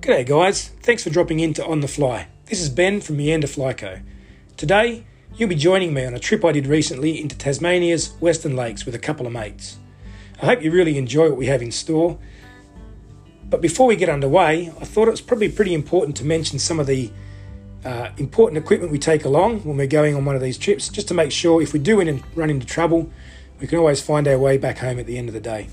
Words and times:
G'day 0.00 0.26
guys, 0.26 0.68
thanks 0.80 1.04
for 1.04 1.10
dropping 1.10 1.40
in 1.40 1.52
to 1.52 1.66
On 1.66 1.80
the 1.80 1.86
Fly. 1.86 2.26
This 2.46 2.62
is 2.62 2.70
Ben 2.70 3.02
from 3.02 3.18
Meander 3.18 3.46
Flyco. 3.46 4.00
Today, 4.56 5.04
you'll 5.36 5.50
be 5.50 5.54
joining 5.54 5.92
me 5.92 6.06
on 6.06 6.14
a 6.14 6.18
trip 6.18 6.42
I 6.42 6.52
did 6.52 6.66
recently 6.66 7.20
into 7.20 7.36
Tasmania's 7.36 8.12
Western 8.12 8.56
Lakes 8.56 8.86
with 8.86 8.94
a 8.94 8.98
couple 8.98 9.26
of 9.26 9.32
mates. 9.34 9.76
I 10.40 10.46
hope 10.46 10.62
you 10.62 10.70
really 10.70 10.96
enjoy 10.96 11.28
what 11.28 11.36
we 11.36 11.48
have 11.48 11.60
in 11.60 11.70
store. 11.70 12.18
But 13.50 13.60
before 13.60 13.86
we 13.86 13.94
get 13.94 14.08
underway, 14.08 14.72
I 14.80 14.84
thought 14.86 15.06
it 15.06 15.10
was 15.10 15.20
probably 15.20 15.50
pretty 15.50 15.74
important 15.74 16.16
to 16.16 16.24
mention 16.24 16.58
some 16.58 16.80
of 16.80 16.86
the 16.86 17.10
uh, 17.84 18.08
important 18.16 18.56
equipment 18.56 18.92
we 18.92 18.98
take 18.98 19.26
along 19.26 19.64
when 19.64 19.76
we're 19.76 19.86
going 19.86 20.14
on 20.14 20.24
one 20.24 20.34
of 20.34 20.40
these 20.40 20.56
trips, 20.56 20.88
just 20.88 21.08
to 21.08 21.14
make 21.14 21.30
sure 21.30 21.60
if 21.60 21.74
we 21.74 21.78
do 21.78 22.00
run 22.34 22.48
into 22.48 22.66
trouble, 22.66 23.12
we 23.60 23.66
can 23.66 23.78
always 23.78 24.00
find 24.00 24.26
our 24.26 24.38
way 24.38 24.56
back 24.56 24.78
home 24.78 24.98
at 24.98 25.04
the 25.04 25.18
end 25.18 25.28
of 25.28 25.34
the 25.34 25.40
day. 25.40 25.68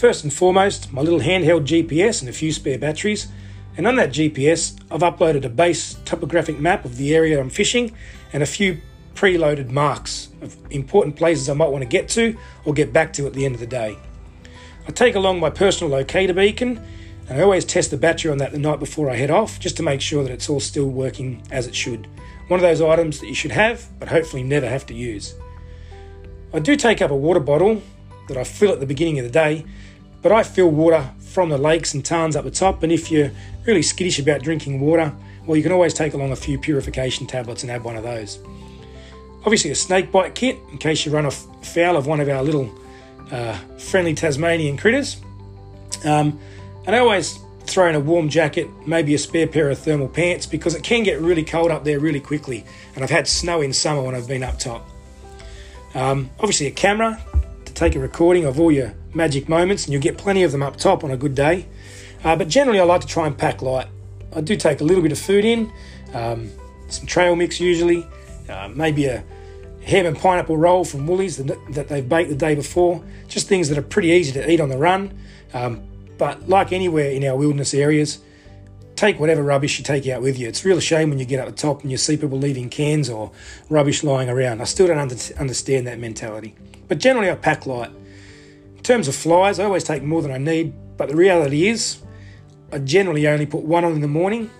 First 0.00 0.22
and 0.22 0.32
foremost, 0.32 0.92
my 0.92 1.02
little 1.02 1.18
handheld 1.18 1.66
GPS 1.66 2.20
and 2.20 2.28
a 2.30 2.32
few 2.32 2.52
spare 2.52 2.78
batteries. 2.78 3.26
And 3.76 3.86
on 3.86 3.96
that 3.96 4.10
GPS, 4.10 4.78
I've 4.90 5.00
uploaded 5.00 5.44
a 5.44 5.48
base 5.48 5.94
topographic 6.04 6.58
map 6.58 6.84
of 6.84 6.96
the 6.96 7.14
area 7.14 7.40
I'm 7.40 7.50
fishing 7.50 7.94
and 8.32 8.42
a 8.42 8.46
few 8.46 8.80
preloaded 9.14 9.70
marks 9.70 10.28
of 10.42 10.56
important 10.70 11.16
places 11.16 11.48
I 11.48 11.54
might 11.54 11.68
want 11.68 11.82
to 11.82 11.88
get 11.88 12.08
to 12.10 12.36
or 12.64 12.72
get 12.72 12.92
back 12.92 13.12
to 13.14 13.26
at 13.26 13.34
the 13.34 13.44
end 13.44 13.54
of 13.54 13.60
the 13.60 13.66
day. 13.66 13.96
I 14.88 14.92
take 14.92 15.14
along 15.14 15.40
my 15.40 15.50
personal 15.50 15.92
locator 15.92 16.34
beacon 16.34 16.80
and 17.28 17.38
I 17.38 17.42
always 17.42 17.64
test 17.64 17.90
the 17.90 17.96
battery 17.96 18.32
on 18.32 18.38
that 18.38 18.52
the 18.52 18.58
night 18.58 18.80
before 18.80 19.08
I 19.08 19.16
head 19.16 19.30
off 19.30 19.60
just 19.60 19.76
to 19.76 19.82
make 19.82 20.00
sure 20.00 20.24
that 20.24 20.32
it's 20.32 20.48
all 20.48 20.58
still 20.58 20.88
working 20.88 21.42
as 21.50 21.66
it 21.66 21.74
should. 21.74 22.08
One 22.48 22.58
of 22.58 22.62
those 22.62 22.80
items 22.80 23.20
that 23.20 23.28
you 23.28 23.34
should 23.34 23.52
have, 23.52 23.86
but 24.00 24.08
hopefully 24.08 24.42
never 24.42 24.68
have 24.68 24.84
to 24.86 24.94
use. 24.94 25.34
I 26.52 26.58
do 26.58 26.74
take 26.74 27.00
up 27.00 27.12
a 27.12 27.16
water 27.16 27.38
bottle 27.38 27.82
that 28.26 28.36
I 28.36 28.42
fill 28.42 28.72
at 28.72 28.80
the 28.80 28.86
beginning 28.86 29.20
of 29.20 29.24
the 29.24 29.30
day, 29.30 29.64
but 30.22 30.32
I 30.32 30.42
fill 30.42 30.70
water 30.70 31.08
from 31.30 31.48
the 31.48 31.58
lakes 31.58 31.94
and 31.94 32.04
tarns 32.04 32.34
up 32.34 32.44
the 32.44 32.50
top. 32.50 32.82
And 32.82 32.92
if 32.92 33.10
you're 33.10 33.30
really 33.64 33.82
skittish 33.82 34.18
about 34.18 34.42
drinking 34.42 34.80
water, 34.80 35.14
well, 35.46 35.56
you 35.56 35.62
can 35.62 35.72
always 35.72 35.94
take 35.94 36.14
along 36.14 36.32
a 36.32 36.36
few 36.36 36.58
purification 36.58 37.26
tablets 37.26 37.62
and 37.62 37.70
add 37.70 37.84
one 37.84 37.96
of 37.96 38.02
those. 38.02 38.40
Obviously, 39.44 39.70
a 39.70 39.74
snake 39.74 40.12
bite 40.12 40.34
kit 40.34 40.58
in 40.70 40.78
case 40.78 41.06
you 41.06 41.12
run 41.12 41.24
afoul 41.24 41.96
of 41.96 42.06
one 42.06 42.20
of 42.20 42.28
our 42.28 42.42
little 42.42 42.70
uh, 43.30 43.56
friendly 43.78 44.14
Tasmanian 44.14 44.76
critters. 44.76 45.18
Um, 46.04 46.38
and 46.86 46.96
I 46.96 46.98
always 46.98 47.38
throw 47.60 47.88
in 47.88 47.94
a 47.94 48.00
warm 48.00 48.28
jacket, 48.28 48.68
maybe 48.86 49.14
a 49.14 49.18
spare 49.18 49.46
pair 49.46 49.70
of 49.70 49.78
thermal 49.78 50.08
pants 50.08 50.46
because 50.46 50.74
it 50.74 50.82
can 50.82 51.04
get 51.04 51.20
really 51.20 51.44
cold 51.44 51.70
up 51.70 51.84
there 51.84 52.00
really 52.00 52.20
quickly. 52.20 52.64
And 52.94 53.04
I've 53.04 53.10
had 53.10 53.28
snow 53.28 53.60
in 53.60 53.72
summer 53.72 54.02
when 54.02 54.14
I've 54.14 54.28
been 54.28 54.42
up 54.42 54.58
top. 54.58 54.88
Um, 55.94 56.30
obviously, 56.38 56.66
a 56.66 56.72
camera 56.72 57.22
to 57.64 57.72
take 57.72 57.94
a 57.94 58.00
recording 58.00 58.44
of 58.44 58.60
all 58.60 58.72
your 58.72 58.94
magic 59.14 59.48
moments, 59.48 59.84
and 59.84 59.92
you'll 59.92 60.02
get 60.02 60.18
plenty 60.18 60.42
of 60.42 60.52
them 60.52 60.62
up 60.62 60.76
top 60.76 61.04
on 61.04 61.10
a 61.10 61.16
good 61.16 61.34
day. 61.34 61.66
Uh, 62.24 62.36
but 62.36 62.48
generally, 62.48 62.80
I 62.80 62.84
like 62.84 63.00
to 63.00 63.06
try 63.06 63.26
and 63.26 63.36
pack 63.36 63.62
light. 63.62 63.86
I 64.34 64.40
do 64.40 64.56
take 64.56 64.80
a 64.80 64.84
little 64.84 65.02
bit 65.02 65.12
of 65.12 65.18
food 65.18 65.44
in, 65.44 65.72
um, 66.14 66.50
some 66.88 67.06
trail 67.06 67.34
mix 67.36 67.60
usually, 67.60 68.06
uh, 68.48 68.68
maybe 68.74 69.06
a 69.06 69.24
ham 69.84 70.06
and 70.06 70.16
pineapple 70.16 70.56
roll 70.56 70.84
from 70.84 71.06
Woolies 71.06 71.38
that, 71.38 71.88
they've 71.88 72.08
baked 72.08 72.30
the 72.30 72.36
day 72.36 72.54
before. 72.54 73.02
Just 73.28 73.48
things 73.48 73.68
that 73.68 73.78
are 73.78 73.82
pretty 73.82 74.08
easy 74.08 74.32
to 74.32 74.50
eat 74.50 74.60
on 74.60 74.68
the 74.68 74.78
run. 74.78 75.16
Um, 75.54 75.82
but 76.18 76.48
like 76.48 76.72
anywhere 76.72 77.10
in 77.10 77.24
our 77.24 77.36
wilderness 77.36 77.72
areas, 77.72 78.18
take 78.94 79.18
whatever 79.18 79.42
rubbish 79.42 79.78
you 79.78 79.84
take 79.84 80.06
out 80.08 80.20
with 80.20 80.38
you. 80.38 80.46
It's 80.48 80.64
a 80.64 80.68
real 80.68 80.80
shame 80.80 81.08
when 81.08 81.18
you 81.18 81.24
get 81.24 81.40
up 81.40 81.46
the 81.46 81.52
top 81.52 81.82
and 81.82 81.90
you 81.90 81.96
see 81.96 82.16
people 82.16 82.38
leaving 82.38 82.68
cans 82.68 83.08
or 83.08 83.32
rubbish 83.70 84.04
lying 84.04 84.28
around. 84.28 84.60
I 84.60 84.64
still 84.64 84.86
don't 84.86 84.98
under- 84.98 85.16
understand 85.38 85.86
that 85.86 85.98
mentality. 85.98 86.54
But 86.86 86.98
generally, 86.98 87.30
I 87.30 87.36
pack 87.36 87.66
light. 87.66 87.90
In 88.90 88.94
terms 88.94 89.06
of 89.06 89.14
flies, 89.14 89.60
I 89.60 89.66
always 89.66 89.84
take 89.84 90.02
more 90.02 90.20
than 90.20 90.32
I 90.32 90.38
need, 90.38 90.74
but 90.96 91.08
the 91.08 91.14
reality 91.14 91.68
is, 91.68 92.02
I 92.72 92.78
generally 92.78 93.28
only 93.28 93.46
put 93.46 93.62
one 93.62 93.84
on 93.84 93.92
in 93.92 94.00
the 94.00 94.08
morning 94.08 94.50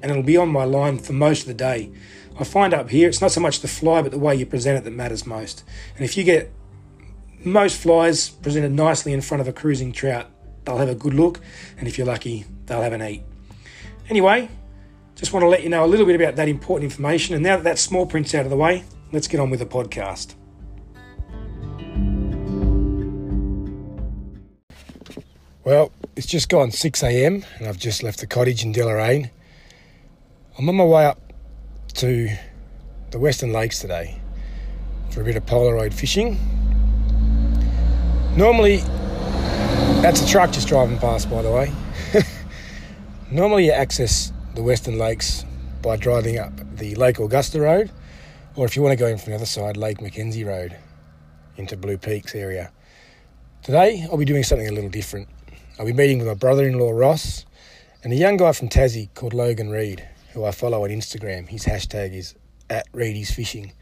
and 0.00 0.10
it'll 0.10 0.22
be 0.22 0.38
on 0.38 0.48
my 0.48 0.64
line 0.64 0.96
for 0.98 1.12
most 1.12 1.42
of 1.42 1.48
the 1.48 1.52
day. 1.52 1.92
I 2.40 2.44
find 2.44 2.72
up 2.72 2.88
here 2.88 3.06
it's 3.06 3.20
not 3.20 3.32
so 3.32 3.42
much 3.42 3.60
the 3.60 3.68
fly 3.68 4.00
but 4.00 4.12
the 4.12 4.18
way 4.18 4.34
you 4.34 4.46
present 4.46 4.78
it 4.78 4.84
that 4.84 4.92
matters 4.92 5.26
most. 5.26 5.62
And 5.94 6.06
if 6.06 6.16
you 6.16 6.24
get 6.24 6.50
most 7.44 7.76
flies 7.76 8.30
presented 8.30 8.72
nicely 8.72 9.12
in 9.12 9.20
front 9.20 9.42
of 9.42 9.46
a 9.46 9.52
cruising 9.52 9.92
trout, 9.92 10.30
they'll 10.64 10.78
have 10.78 10.88
a 10.88 10.94
good 10.94 11.12
look, 11.12 11.42
and 11.76 11.86
if 11.86 11.98
you're 11.98 12.06
lucky, 12.06 12.46
they'll 12.64 12.80
have 12.80 12.94
an 12.94 13.02
eat. 13.02 13.24
Anyway, 14.08 14.48
just 15.16 15.34
want 15.34 15.42
to 15.42 15.48
let 15.48 15.62
you 15.62 15.68
know 15.68 15.84
a 15.84 15.86
little 15.86 16.06
bit 16.06 16.18
about 16.18 16.36
that 16.36 16.48
important 16.48 16.90
information. 16.90 17.34
And 17.34 17.44
now 17.44 17.56
that 17.56 17.64
that 17.64 17.78
small 17.78 18.06
print's 18.06 18.34
out 18.34 18.46
of 18.46 18.50
the 18.50 18.56
way, 18.56 18.84
let's 19.12 19.28
get 19.28 19.38
on 19.38 19.50
with 19.50 19.60
the 19.60 19.66
podcast. 19.66 20.34
Well, 25.66 25.90
it's 26.14 26.28
just 26.28 26.48
gone 26.48 26.70
6 26.70 27.02
a.m. 27.02 27.44
and 27.58 27.66
I've 27.66 27.76
just 27.76 28.04
left 28.04 28.20
the 28.20 28.28
cottage 28.28 28.62
in 28.62 28.72
Deloraine. 28.72 29.30
I'm 30.56 30.68
on 30.68 30.76
my 30.76 30.84
way 30.84 31.06
up 31.06 31.18
to 31.94 32.28
the 33.10 33.18
Western 33.18 33.52
Lakes 33.52 33.80
today 33.80 34.20
for 35.10 35.22
a 35.22 35.24
bit 35.24 35.34
of 35.34 35.44
Polaroid 35.44 35.92
fishing. 35.92 36.38
Normally, 38.36 38.76
that's 40.02 40.22
a 40.22 40.28
truck 40.28 40.52
just 40.52 40.68
driving 40.68 40.98
past, 40.98 41.28
by 41.28 41.42
the 41.42 41.50
way. 41.50 41.72
Normally, 43.32 43.66
you 43.66 43.72
access 43.72 44.32
the 44.54 44.62
Western 44.62 44.98
Lakes 44.98 45.44
by 45.82 45.96
driving 45.96 46.38
up 46.38 46.52
the 46.76 46.94
Lake 46.94 47.18
Augusta 47.18 47.60
Road, 47.60 47.90
or 48.54 48.66
if 48.66 48.76
you 48.76 48.82
want 48.82 48.92
to 48.92 49.04
go 49.04 49.08
in 49.08 49.18
from 49.18 49.32
the 49.32 49.36
other 49.36 49.46
side, 49.46 49.76
Lake 49.76 50.00
Mackenzie 50.00 50.44
Road 50.44 50.76
into 51.56 51.76
Blue 51.76 51.98
Peaks 51.98 52.36
area. 52.36 52.70
Today, 53.64 54.06
I'll 54.08 54.16
be 54.16 54.24
doing 54.24 54.44
something 54.44 54.68
a 54.68 54.70
little 54.70 54.90
different. 54.90 55.28
I'll 55.78 55.86
be 55.86 55.92
meeting 55.92 56.18
with 56.18 56.26
my 56.26 56.34
brother 56.34 56.66
in 56.66 56.78
law 56.78 56.90
Ross 56.90 57.44
and 58.02 58.12
a 58.12 58.16
young 58.16 58.36
guy 58.36 58.52
from 58.52 58.68
Tassie 58.68 59.12
called 59.14 59.34
Logan 59.34 59.70
Reed, 59.70 60.06
who 60.32 60.44
I 60.44 60.50
follow 60.50 60.84
on 60.84 60.90
Instagram. 60.90 61.48
His 61.48 61.64
hashtag 61.64 62.14
is 62.14 62.34
at 62.70 62.86
Reedy's 62.92 63.30
Fishing. 63.30 63.72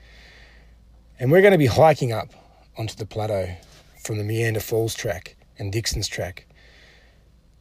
And 1.18 1.30
we're 1.30 1.42
going 1.42 1.52
to 1.52 1.58
be 1.58 1.66
hiking 1.66 2.12
up 2.12 2.28
onto 2.76 2.94
the 2.96 3.06
plateau 3.06 3.56
from 4.04 4.18
the 4.18 4.24
Meander 4.24 4.60
Falls 4.60 4.94
track 4.94 5.36
and 5.58 5.72
Dixon's 5.72 6.08
track 6.08 6.46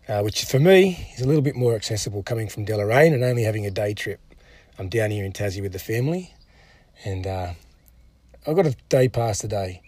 uh, 0.08 0.22
which 0.22 0.44
for 0.46 0.60
me 0.60 1.08
is 1.16 1.22
a 1.22 1.28
little 1.28 1.42
bit 1.42 1.56
more 1.56 1.76
accessible 1.76 2.24
coming 2.24 2.48
from 2.48 2.66
Deloraine 2.66 3.14
and 3.14 3.24
only 3.24 3.44
having 3.44 3.66
a 3.66 3.72
day 3.72 3.94
trip. 3.94 4.20
I'm 4.78 4.90
down 4.90 5.12
here 5.12 5.24
in 5.24 5.34
Tassie 5.34 5.62
with 5.62 5.72
the 5.72 5.80
family, 5.80 6.34
and 7.06 7.28
uh, 7.28 7.54
I've 8.46 8.56
got 8.56 8.66
a 8.66 8.76
day 8.90 9.08
pass 9.08 9.40
today. 9.40 9.83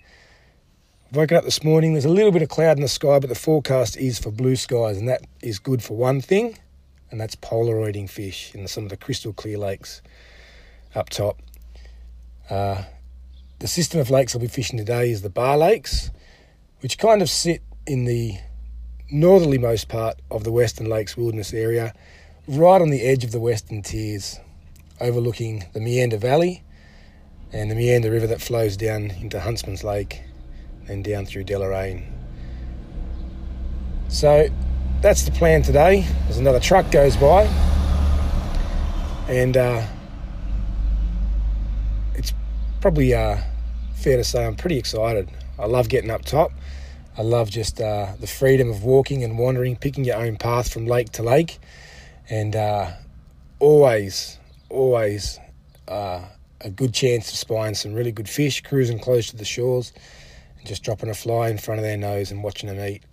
I've 1.10 1.18
woken 1.18 1.38
up 1.38 1.44
this 1.44 1.64
morning, 1.64 1.94
there's 1.94 2.06
a 2.06 2.10
little 2.10 2.32
bit 2.32 2.42
of 2.42 2.50
cloud 2.50 2.78
in 2.78 2.82
the 2.82 2.88
sky, 2.88 3.20
but 3.20 3.30
the 3.30 3.36
forecast 3.36 3.96
is 3.96 4.18
for 4.18 4.32
blue 4.32 4.56
skies, 4.56 4.98
and 4.98 5.08
that 5.08 5.22
is 5.40 5.60
good 5.60 5.84
for 5.84 5.96
one 5.96 6.20
thing, 6.20 6.58
and 7.12 7.22
that's 7.22 7.36
polaroiding 7.36 8.10
fish 8.10 8.54
in 8.56 8.68
some 8.68 8.86
of 8.86 8.90
the 8.90 8.98
crystal 8.98 9.32
clear 9.32 9.60
lakes 9.60 10.02
up 10.96 11.12
top. 11.12 11.40
Uh, 12.50 12.84
the 13.60 13.68
system 13.68 14.00
of 14.00 14.10
lakes 14.10 14.34
I'll 14.34 14.42
be 14.42 14.48
fishing 14.48 14.80
today 14.80 15.12
is 15.12 15.22
the 15.22 15.30
Bar 15.30 15.60
Lakes, 15.60 16.10
which 16.80 16.98
kind 16.98 17.22
of 17.22 17.30
sit 17.30 17.62
in 17.86 18.06
the 18.06 18.40
northerlymost 19.14 19.88
part 19.88 20.20
of 20.32 20.44
the 20.44 20.52
Western 20.52 20.90
Lakes 20.90 21.16
Wilderness 21.16 21.54
area, 21.54 21.94
right 22.48 22.82
on 22.82 22.90
the 22.90 23.04
edge 23.04 23.24
of 23.24 23.32
the 23.32 23.40
Western 23.40 23.84
Tiers, 23.84 24.40
overlooking 25.00 25.66
the 25.74 25.80
Meander 25.80 26.18
Valley 26.18 26.64
and 27.54 27.70
the 27.70 27.76
Meander 27.76 28.10
River 28.10 28.26
that 28.26 28.42
flows 28.42 28.76
down 28.76 29.12
into 29.12 29.40
Huntsman's 29.40 29.84
Lake 29.84 30.24
and 30.88 31.04
down 31.04 31.26
through 31.26 31.44
Deloraine. 31.44 32.04
So 34.08 34.48
that's 35.02 35.24
the 35.24 35.32
plan 35.32 35.62
today. 35.62 36.08
There's 36.24 36.38
another 36.38 36.60
truck 36.60 36.92
goes 36.92 37.18
by, 37.18 37.44
and 39.28 39.58
uh, 39.58 39.86
it's 42.14 42.34
probably 42.82 43.14
uh, 43.14 43.38
fair 43.96 44.18
to 44.18 44.24
say 44.24 44.46
I'm 44.46 44.56
pretty 44.56 44.78
excited. 44.78 45.30
I 45.58 45.66
love 45.66 45.90
getting 45.90 46.12
up 46.12 46.26
top. 46.26 46.52
I 47.18 47.22
love 47.22 47.50
just 47.50 47.80
uh, 47.80 48.14
the 48.20 48.28
freedom 48.28 48.70
of 48.70 48.84
walking 48.84 49.24
and 49.24 49.38
wandering, 49.40 49.78
picking 49.78 50.04
your 50.04 50.18
own 50.18 50.36
path 50.36 50.72
from 50.72 50.86
lake 50.86 51.12
to 51.14 51.24
lake, 51.24 51.60
and 52.30 52.56
uh, 52.56 52.92
always, 53.60 54.38
always 54.70 55.40
uh, 55.88 56.22
a 56.62 56.70
good 56.70 56.94
chance 56.94 57.32
of 57.32 57.38
spying 57.38 57.74
some 57.74 57.94
really 57.94 58.12
good 58.12 58.28
fish, 58.28 58.62
cruising 58.62 59.00
close 59.00 59.28
to 59.28 59.38
the 59.38 59.46
shores, 59.46 59.94
just 60.66 60.84
dropping 60.84 61.10
a 61.10 61.14
fly 61.14 61.50
in 61.50 61.58
front 61.58 61.80
of 61.80 61.84
their 61.84 61.98
nose 61.98 62.32
and 62.32 62.44
watching 62.44 62.68
them 62.68 62.84
eat. 62.84 63.04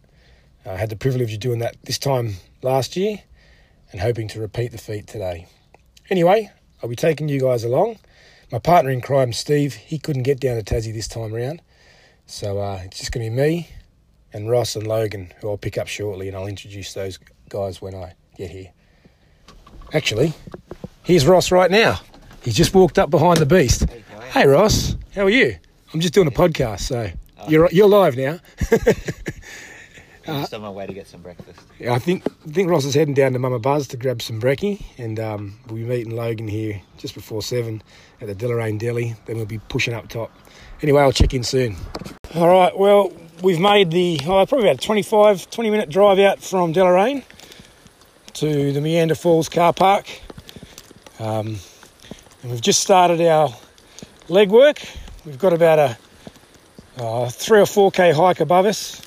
I 0.65 0.77
had 0.77 0.91
the 0.91 0.97
privilege 0.97 1.33
of 1.33 1.41
doing 1.41 1.59
that 1.59 1.77
this 1.85 1.99
time 1.99 2.35
last 2.63 2.97
year 2.97 3.19
and 3.91 4.01
hoping 4.01 4.29
to 4.29 4.41
repeat 4.41 4.73
the 4.73 4.79
feat 4.79 5.07
today. 5.07 5.47
Anyway, 6.11 6.51
I'll 6.83 6.89
be 6.89 6.97
taking 6.97 7.29
you 7.29 7.41
guys 7.41 7.65
along. 7.65 7.99
My 8.51 8.59
partner 8.59 8.91
in 8.91 9.01
crime, 9.01 9.33
Steve, 9.33 9.75
he 9.75 9.99
couldn't 9.99 10.25
get 10.25 10.41
down 10.41 10.63
to 10.63 10.75
Tassie 10.75 10.93
this 10.93 11.09
time 11.09 11.35
around. 11.35 11.63
So 12.27 12.61
uh, 12.61 12.81
it's 12.85 12.99
just 12.99 13.13
going 13.13 13.25
to 13.25 13.31
be 13.31 13.37
me 13.37 13.69
and 14.33 14.51
Ross 14.51 14.77
and 14.77 14.87
Logan, 14.87 15.33
who 15.41 15.51
I'll 15.51 15.59
pick 15.59 15.79
up 15.79 15.89
shortly, 15.89 16.29
and 16.29 16.37
I'll 16.37 16.47
introduce 16.47 16.95
those 16.95 17.19
guys 17.49 17.83
when 17.83 17.95
I 17.95 18.15
get 18.37 18.51
here. 18.51 18.73
Actually, 19.93 20.33
here's 21.03 21.27
Ross 21.27 21.51
right 21.51 21.71
now. 21.71 22.01
He's 22.43 22.55
just 22.55 22.75
walked 22.75 22.99
up 22.99 23.11
behind 23.11 23.39
the 23.39 23.47
beast. 23.47 23.87
Hey, 24.31 24.47
Ross, 24.47 24.97
how 25.15 25.25
are 25.25 25.31
you? 25.31 25.57
I'm 25.93 26.01
just 26.01 26.15
doing 26.15 26.27
a 26.27 26.33
podcast, 26.33 26.81
so 26.81 27.11
you're 27.49 27.69
you're 27.71 27.89
live 27.89 28.17
now. 28.17 28.39
I'm 30.27 30.41
just 30.41 30.55
on 30.55 30.63
my 30.63 30.71
way 30.71 30.87
to 30.87 30.93
get 30.93 31.07
some 31.07 31.23
breakfast. 31.23 31.61
Yeah, 31.79 31.93
I 31.93 31.99
think 31.99 32.25
I 32.47 32.51
think 32.51 32.71
Ross 32.71 32.85
is 32.85 32.95
heading 32.95 33.15
down 33.15 33.33
to 33.33 33.39
Mama 33.39 33.59
Buzz 33.59 33.89
to 33.89 33.97
grab 33.97 34.23
some 34.23 34.41
brekkie, 34.41 34.85
and 34.99 35.19
um, 35.19 35.59
we'll 35.67 35.77
be 35.77 35.85
meeting 35.85 36.15
Logan 36.15 36.49
here 36.49 36.81
just 36.99 37.15
before 37.15 37.43
seven 37.43 37.83
at 38.21 38.29
the 38.29 38.35
Deloraine 38.35 38.79
Deli. 38.79 39.15
Then 39.27 39.37
we'll 39.37 39.47
be 39.47 39.59
pushing 39.59 39.95
up 39.95 40.09
top. 40.09 40.31
Anyway, 40.83 41.01
I'll 41.03 41.13
check 41.13 41.35
in 41.35 41.45
soon. 41.45 41.77
All 42.35 42.49
right. 42.49 42.77
Well, 42.77 43.13
we've 43.43 43.61
made 43.61 43.91
the 43.91 44.21
oh, 44.25 44.47
probably 44.47 44.69
about 44.69 44.83
a 44.83 44.87
25, 44.87 45.51
20 45.51 45.71
minute 45.71 45.89
drive 45.89 46.19
out 46.19 46.41
from 46.41 46.73
Deloraine 46.73 47.25
to 48.35 48.73
the 48.73 48.81
Meander 48.81 49.15
Falls 49.15 49.49
car 49.49 49.73
park, 49.73 50.09
um, 51.19 51.59
and 52.43 52.51
we've 52.51 52.61
just 52.61 52.81
started 52.81 53.21
our 53.21 53.55
legwork. 54.29 54.85
We've 55.25 55.39
got 55.39 55.53
about 55.53 55.79
a 55.79 55.99
uh, 56.99 57.29
three 57.29 57.61
or 57.61 57.67
four 57.67 57.91
k 57.91 58.13
hike 58.13 58.41
above 58.41 58.67
us. 58.67 59.01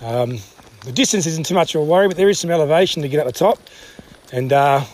Um, 0.00 0.38
the 0.84 0.92
distance 0.92 1.26
isn't 1.26 1.46
too 1.46 1.54
much 1.54 1.74
of 1.74 1.82
a 1.82 1.84
worry, 1.84 2.08
but 2.08 2.16
there 2.16 2.28
is 2.28 2.40
some 2.40 2.50
elevation 2.50 3.02
to 3.02 3.08
get 3.08 3.20
up 3.20 3.26
the 3.26 3.32
top. 3.32 3.58
And 4.32 4.52
uh, 4.52 4.84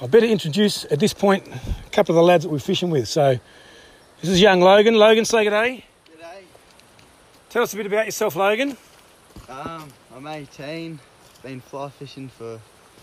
I 0.00 0.06
better 0.06 0.26
introduce 0.26 0.84
at 0.86 0.98
this 0.98 1.14
point 1.14 1.46
a 1.46 1.90
couple 1.90 2.14
of 2.14 2.16
the 2.16 2.22
lads 2.22 2.44
that 2.44 2.50
we're 2.50 2.58
fishing 2.58 2.90
with. 2.90 3.08
So 3.08 3.38
this 4.20 4.30
is 4.30 4.40
young 4.40 4.60
Logan. 4.60 4.94
Logan, 4.94 5.24
say 5.24 5.44
good 5.44 5.50
day. 5.50 5.84
Good 6.10 6.20
day. 6.20 6.42
Tell 7.48 7.62
us 7.62 7.72
a 7.72 7.76
bit 7.76 7.86
about 7.86 8.04
yourself, 8.04 8.36
Logan. 8.36 8.76
Um, 9.48 9.88
I'm 10.14 10.26
18. 10.26 10.98
Been 11.42 11.60
fly 11.60 11.88
fishing 11.88 12.28
for 12.28 12.60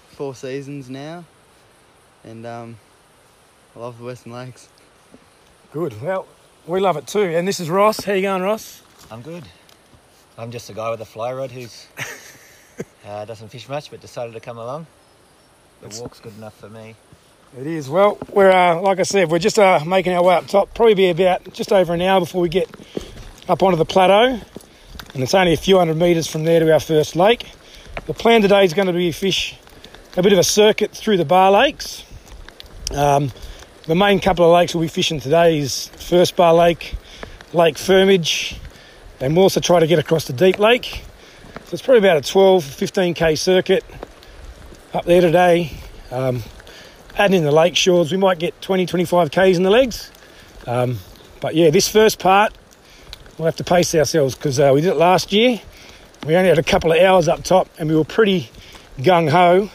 four 0.10 0.36
seasons 0.36 0.90
now, 0.90 1.25
and 2.24 2.46
um, 2.46 2.78
I 3.75 3.80
love 3.80 3.98
the 3.98 4.06
Western 4.06 4.31
Lakes. 4.31 4.69
Good. 5.72 6.00
Well, 6.01 6.28
we 6.67 6.79
love 6.79 6.97
it 6.97 7.07
too. 7.07 7.21
And 7.21 7.47
this 7.47 7.59
is 7.59 7.69
Ross. 7.69 8.03
How 8.03 8.13
you 8.13 8.21
going, 8.21 8.41
Ross? 8.41 8.81
I'm 9.11 9.21
good. 9.21 9.44
I'm 10.38 10.51
just 10.51 10.69
a 10.69 10.73
guy 10.73 10.89
with 10.91 11.01
a 11.01 11.06
fly 11.06 11.33
rod 11.33 11.51
who's 11.51 11.88
uh, 13.06 13.25
doesn't 13.25 13.50
fish 13.50 13.67
much, 13.67 13.91
but 13.91 14.00
decided 14.01 14.33
to 14.33 14.39
come 14.39 14.57
along. 14.57 14.88
The 15.81 15.88
That's- 15.88 16.01
walk's 16.01 16.19
good 16.19 16.38
enough 16.38 16.56
for 16.57 16.69
me. 16.69 16.95
It 17.59 17.65
is. 17.65 17.89
Well, 17.89 18.19
we're 18.31 18.51
uh, 18.51 18.79
like 18.79 19.00
I 19.00 19.03
said, 19.03 19.31
we're 19.31 19.39
just 19.39 19.57
uh, 19.57 19.79
making 19.83 20.13
our 20.13 20.23
way 20.23 20.35
up 20.35 20.45
top. 20.45 20.73
Probably 20.75 20.94
be 20.94 21.09
about 21.09 21.51
just 21.51 21.71
over 21.71 21.95
an 21.95 22.01
hour 22.01 22.19
before 22.19 22.41
we 22.41 22.50
get 22.50 22.69
up 23.47 23.63
onto 23.63 23.75
the 23.75 23.85
plateau, 23.85 24.39
and 25.15 25.23
it's 25.23 25.33
only 25.33 25.53
a 25.53 25.57
few 25.57 25.79
hundred 25.79 25.97
metres 25.97 26.27
from 26.27 26.44
there 26.44 26.59
to 26.59 26.71
our 26.71 26.79
first 26.79 27.15
lake. 27.15 27.47
The 28.05 28.13
plan 28.13 28.44
today 28.44 28.65
is 28.65 28.75
going 28.75 28.85
to 28.85 28.94
be 28.94 29.12
fish 29.12 29.55
a 30.15 30.21
bit 30.21 30.31
of 30.31 30.38
a 30.38 30.44
circuit 30.44 30.91
through 30.91 31.17
the 31.17 31.25
bar 31.25 31.51
lakes. 31.51 32.03
Um, 32.91 33.31
the 33.85 33.95
main 33.95 34.19
couple 34.19 34.45
of 34.45 34.51
lakes 34.51 34.75
we'll 34.75 34.83
be 34.83 34.87
fishing 34.87 35.19
today 35.19 35.57
is 35.57 35.87
First 35.87 36.35
Bar 36.35 36.53
Lake, 36.53 36.95
Lake 37.53 37.75
Firmage, 37.75 38.57
and 39.19 39.35
we'll 39.35 39.43
also 39.43 39.59
try 39.59 39.79
to 39.79 39.87
get 39.87 39.99
across 39.99 40.25
the 40.25 40.33
Deep 40.33 40.59
Lake. 40.59 41.03
So 41.65 41.73
it's 41.73 41.81
probably 41.81 41.99
about 41.99 42.17
a 42.17 42.21
12, 42.21 42.63
15k 42.63 43.37
circuit 43.37 43.85
up 44.93 45.05
there 45.05 45.21
today. 45.21 45.71
Um, 46.11 46.43
adding 47.17 47.37
in 47.37 47.43
the 47.43 47.51
lake 47.51 47.75
shores, 47.75 48.11
we 48.11 48.17
might 48.17 48.37
get 48.39 48.59
20, 48.61 48.85
25 48.85 49.31
k's 49.31 49.57
in 49.57 49.63
the 49.63 49.69
legs. 49.69 50.11
Um, 50.67 50.99
but 51.41 51.55
yeah, 51.55 51.69
this 51.69 51.87
first 51.87 52.19
part, 52.19 52.53
we'll 53.37 53.45
have 53.45 53.55
to 53.57 53.63
pace 53.63 53.95
ourselves 53.95 54.35
because 54.35 54.59
uh, 54.59 54.71
we 54.73 54.81
did 54.81 54.91
it 54.91 54.97
last 54.97 55.31
year. 55.31 55.61
We 56.25 56.35
only 56.35 56.49
had 56.49 56.59
a 56.59 56.63
couple 56.63 56.91
of 56.91 56.99
hours 56.99 57.27
up 57.27 57.43
top 57.43 57.69
and 57.79 57.89
we 57.89 57.95
were 57.95 58.03
pretty 58.03 58.49
gung 58.97 59.29
ho. 59.29 59.69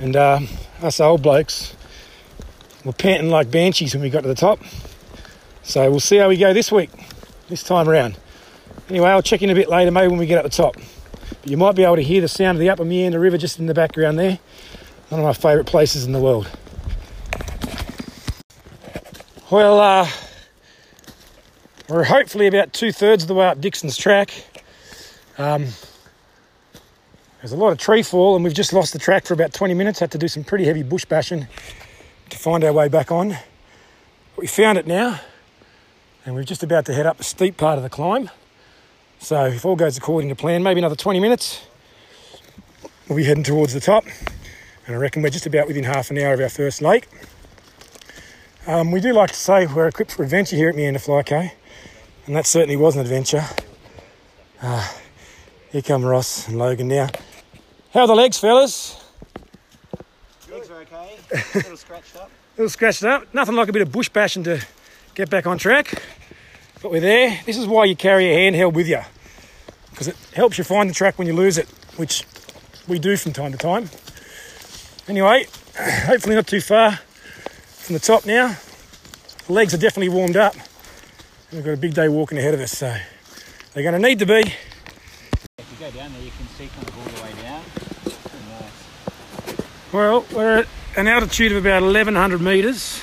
And 0.00 0.16
uh, 0.16 0.40
us 0.82 1.00
old 1.00 1.22
blokes 1.22 1.74
were 2.84 2.92
panting 2.92 3.30
like 3.30 3.50
banshees 3.50 3.94
when 3.94 4.02
we 4.02 4.10
got 4.10 4.22
to 4.22 4.28
the 4.28 4.34
top. 4.34 4.60
So 5.62 5.90
we'll 5.90 6.00
see 6.00 6.18
how 6.18 6.28
we 6.28 6.36
go 6.36 6.52
this 6.52 6.70
week, 6.70 6.90
this 7.48 7.62
time 7.62 7.88
around. 7.88 8.18
Anyway, 8.90 9.08
I'll 9.08 9.22
check 9.22 9.42
in 9.42 9.50
a 9.50 9.54
bit 9.54 9.68
later, 9.68 9.90
maybe 9.90 10.08
when 10.08 10.18
we 10.18 10.26
get 10.26 10.38
up 10.38 10.44
the 10.44 10.50
top. 10.50 10.76
But 11.40 11.50
you 11.50 11.56
might 11.56 11.74
be 11.74 11.84
able 11.84 11.96
to 11.96 12.02
hear 12.02 12.20
the 12.20 12.28
sound 12.28 12.56
of 12.56 12.60
the 12.60 12.68
Upper 12.68 12.84
Meander 12.84 13.18
River 13.18 13.38
just 13.38 13.58
in 13.58 13.66
the 13.66 13.74
background 13.74 14.18
there. 14.18 14.38
One 15.08 15.20
of 15.20 15.26
my 15.26 15.32
favourite 15.32 15.66
places 15.66 16.04
in 16.04 16.12
the 16.12 16.20
world. 16.20 16.50
Well, 19.50 19.80
uh, 19.80 20.08
we're 21.88 22.04
hopefully 22.04 22.46
about 22.46 22.72
two 22.72 22.92
thirds 22.92 23.24
of 23.24 23.28
the 23.28 23.34
way 23.34 23.46
up 23.46 23.60
Dixon's 23.60 23.96
track. 23.96 24.30
Um, 25.38 25.66
there's 27.38 27.52
a 27.52 27.56
lot 27.56 27.70
of 27.70 27.78
tree 27.78 28.02
fall, 28.02 28.36
and 28.36 28.44
we've 28.44 28.54
just 28.54 28.72
lost 28.72 28.92
the 28.92 28.98
track 28.98 29.26
for 29.26 29.34
about 29.34 29.52
20 29.52 29.74
minutes. 29.74 29.98
Had 29.98 30.10
to 30.12 30.18
do 30.18 30.28
some 30.28 30.44
pretty 30.44 30.64
heavy 30.64 30.82
bush 30.82 31.04
bashing 31.04 31.46
to 32.34 32.40
find 32.40 32.64
our 32.64 32.72
way 32.72 32.88
back 32.88 33.12
on. 33.12 33.36
We 34.36 34.46
found 34.48 34.76
it 34.76 34.86
now, 34.86 35.20
and 36.26 36.34
we're 36.34 36.42
just 36.42 36.64
about 36.64 36.84
to 36.86 36.92
head 36.92 37.06
up 37.06 37.20
a 37.20 37.24
steep 37.24 37.56
part 37.56 37.76
of 37.76 37.84
the 37.84 37.90
climb. 37.90 38.28
So, 39.20 39.46
if 39.46 39.64
all 39.64 39.76
goes 39.76 39.96
according 39.96 40.28
to 40.30 40.34
plan, 40.34 40.62
maybe 40.62 40.80
another 40.80 40.96
20 40.96 41.20
minutes, 41.20 41.64
we'll 43.08 43.16
be 43.16 43.24
heading 43.24 43.44
towards 43.44 43.72
the 43.72 43.80
top. 43.80 44.04
And 44.86 44.96
I 44.96 44.98
reckon 44.98 45.22
we're 45.22 45.30
just 45.30 45.46
about 45.46 45.68
within 45.68 45.84
half 45.84 46.10
an 46.10 46.18
hour 46.18 46.34
of 46.34 46.40
our 46.40 46.48
first 46.48 46.82
lake. 46.82 47.08
Um, 48.66 48.90
we 48.90 49.00
do 49.00 49.12
like 49.12 49.30
to 49.30 49.36
say 49.36 49.66
we're 49.66 49.86
equipped 49.86 50.12
for 50.12 50.24
adventure 50.24 50.56
here 50.56 50.68
at 50.68 50.74
Meander 50.74 50.98
Flyco, 50.98 51.52
and 52.26 52.36
that 52.36 52.46
certainly 52.46 52.76
was 52.76 52.96
an 52.96 53.02
adventure. 53.02 53.44
Uh, 54.60 54.92
here 55.70 55.82
come 55.82 56.04
Ross 56.04 56.48
and 56.48 56.58
Logan 56.58 56.88
now. 56.88 57.08
How 57.92 58.00
are 58.00 58.06
the 58.08 58.14
legs, 58.14 58.38
fellas? 58.38 59.03
Legs 61.34 61.56
are 61.56 61.58
okay. 61.58 61.58
A 61.58 61.62
little 61.62 61.76
scratched 61.76 62.16
up. 62.16 62.30
A 62.30 62.30
little 62.56 62.70
scratched 62.70 63.04
up. 63.04 63.34
Nothing 63.34 63.54
like 63.56 63.68
a 63.68 63.72
bit 63.72 63.82
of 63.82 63.90
bush 63.92 64.08
bashing 64.08 64.44
to 64.44 64.64
get 65.14 65.30
back 65.30 65.46
on 65.46 65.58
track. 65.58 66.02
But 66.82 66.92
we're 66.92 67.00
there. 67.00 67.40
This 67.46 67.56
is 67.56 67.66
why 67.66 67.86
you 67.86 67.96
carry 67.96 68.26
a 68.26 68.36
handheld 68.36 68.74
with 68.74 68.88
you, 68.88 69.00
because 69.90 70.08
it 70.08 70.16
helps 70.34 70.58
you 70.58 70.64
find 70.64 70.88
the 70.88 70.94
track 70.94 71.18
when 71.18 71.26
you 71.26 71.34
lose 71.34 71.56
it, 71.56 71.68
which 71.96 72.24
we 72.86 72.98
do 72.98 73.16
from 73.16 73.32
time 73.32 73.52
to 73.52 73.58
time. 73.58 73.88
Anyway, 75.08 75.46
hopefully 75.78 76.34
not 76.34 76.46
too 76.46 76.60
far 76.60 76.96
from 76.96 77.94
the 77.94 78.00
top 78.00 78.26
now. 78.26 78.56
The 79.46 79.52
legs 79.52 79.74
are 79.74 79.78
definitely 79.78 80.10
warmed 80.10 80.36
up. 80.36 80.54
We've 81.52 81.64
got 81.64 81.72
a 81.72 81.78
big 81.78 81.94
day 81.94 82.08
walking 82.08 82.38
ahead 82.38 82.54
of 82.54 82.60
us, 82.60 82.72
so 82.72 82.94
they're 83.72 83.82
going 83.82 84.00
to 84.00 84.08
need 84.08 84.18
to 84.18 84.26
be. 84.26 84.40
If 84.40 85.70
you 85.70 85.86
go 85.86 85.90
down 85.90 86.12
there, 86.12 86.22
you 86.22 86.30
can 86.30 86.46
see 86.48 86.68
kind 86.68 86.88
of 86.88 86.98
all 86.98 87.04
the 87.04 87.22
way 87.22 87.42
down. 87.42 87.62
Nice. 88.50 89.92
Well, 89.92 90.26
we're 90.34 90.58
at 90.58 90.66
an 90.96 91.08
altitude 91.08 91.50
of 91.50 91.58
about 91.58 91.82
1100 91.82 92.40
metres. 92.40 93.02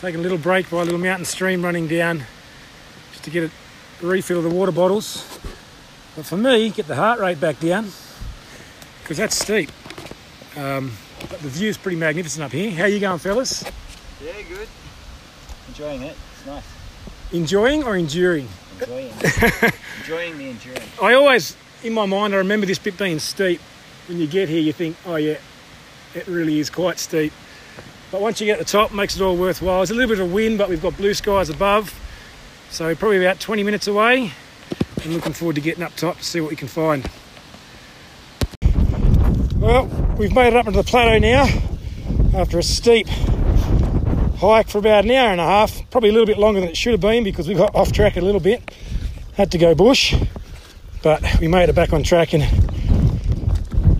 Taking 0.00 0.20
a 0.20 0.22
little 0.22 0.38
break 0.38 0.70
by 0.70 0.80
a 0.80 0.84
little 0.84 0.98
mountain 0.98 1.24
stream 1.24 1.62
running 1.62 1.86
down 1.86 2.24
just 3.12 3.24
to 3.24 3.30
get 3.30 3.44
a 3.44 4.06
refill 4.06 4.38
of 4.38 4.44
the 4.44 4.50
water 4.50 4.72
bottles. 4.72 5.38
But 6.16 6.26
for 6.26 6.36
me, 6.36 6.70
get 6.70 6.86
the 6.88 6.96
heart 6.96 7.20
rate 7.20 7.38
back 7.38 7.60
down 7.60 7.90
because 9.02 9.18
that's 9.18 9.38
steep. 9.38 9.70
Um, 10.56 10.92
but 11.20 11.38
the 11.40 11.48
view's 11.48 11.76
pretty 11.76 11.98
magnificent 11.98 12.44
up 12.44 12.52
here. 12.52 12.70
How 12.70 12.86
you 12.86 12.98
going, 12.98 13.18
fellas? 13.18 13.62
Yeah, 14.24 14.32
good. 14.48 14.68
Enjoying 15.68 16.02
it. 16.02 16.16
It's 16.32 16.46
nice. 16.46 16.64
Enjoying 17.32 17.84
or 17.84 17.96
enduring? 17.96 18.48
Enjoying. 18.80 19.12
Enjoying 20.00 20.38
the 20.38 20.48
endurance. 20.48 21.00
I 21.00 21.14
always, 21.14 21.56
in 21.84 21.92
my 21.92 22.06
mind, 22.06 22.34
I 22.34 22.38
remember 22.38 22.66
this 22.66 22.78
bit 22.78 22.98
being 22.98 23.18
steep. 23.18 23.60
When 24.08 24.18
you 24.18 24.26
get 24.26 24.48
here, 24.48 24.60
you 24.60 24.72
think, 24.72 24.96
oh 25.06 25.16
yeah, 25.16 25.36
it 26.14 26.26
really 26.26 26.58
is 26.58 26.70
quite 26.70 26.98
steep. 26.98 27.32
But 28.10 28.20
once 28.20 28.40
you 28.40 28.46
get 28.46 28.58
to 28.58 28.64
the 28.64 28.70
top, 28.70 28.92
makes 28.92 29.16
it 29.16 29.22
all 29.22 29.36
worthwhile. 29.36 29.78
There's 29.78 29.90
a 29.90 29.94
little 29.94 30.14
bit 30.14 30.20
of 30.20 30.32
wind, 30.32 30.58
but 30.58 30.68
we've 30.68 30.82
got 30.82 30.96
blue 30.96 31.14
skies 31.14 31.48
above. 31.48 31.98
So 32.70 32.94
probably 32.94 33.24
about 33.24 33.40
20 33.40 33.62
minutes 33.62 33.86
away. 33.86 34.32
I'm 35.04 35.12
looking 35.12 35.32
forward 35.32 35.56
to 35.56 35.60
getting 35.60 35.82
up 35.82 35.94
top 35.96 36.18
to 36.18 36.24
see 36.24 36.40
what 36.40 36.50
we 36.50 36.56
can 36.56 36.68
find. 36.68 37.08
Well, 39.56 39.86
we've 40.18 40.34
made 40.34 40.48
it 40.48 40.56
up 40.56 40.66
into 40.66 40.82
the 40.82 40.84
plateau 40.84 41.18
now 41.18 41.46
after 42.34 42.58
a 42.58 42.62
steep 42.62 43.06
hike 44.38 44.68
for 44.68 44.78
about 44.78 45.04
an 45.04 45.10
hour 45.12 45.30
and 45.30 45.40
a 45.40 45.44
half, 45.44 45.88
probably 45.90 46.08
a 46.08 46.12
little 46.12 46.26
bit 46.26 46.38
longer 46.38 46.60
than 46.60 46.68
it 46.68 46.76
should 46.76 46.92
have 46.92 47.00
been 47.00 47.24
because 47.24 47.46
we 47.46 47.54
got 47.54 47.74
off 47.74 47.92
track 47.92 48.16
a 48.16 48.20
little 48.20 48.40
bit. 48.40 48.72
Had 49.34 49.52
to 49.52 49.58
go 49.58 49.74
bush, 49.74 50.14
but 51.02 51.22
we 51.40 51.48
made 51.48 51.68
it 51.68 51.74
back 51.74 51.92
on 51.92 52.02
track 52.02 52.34
and 52.34 52.42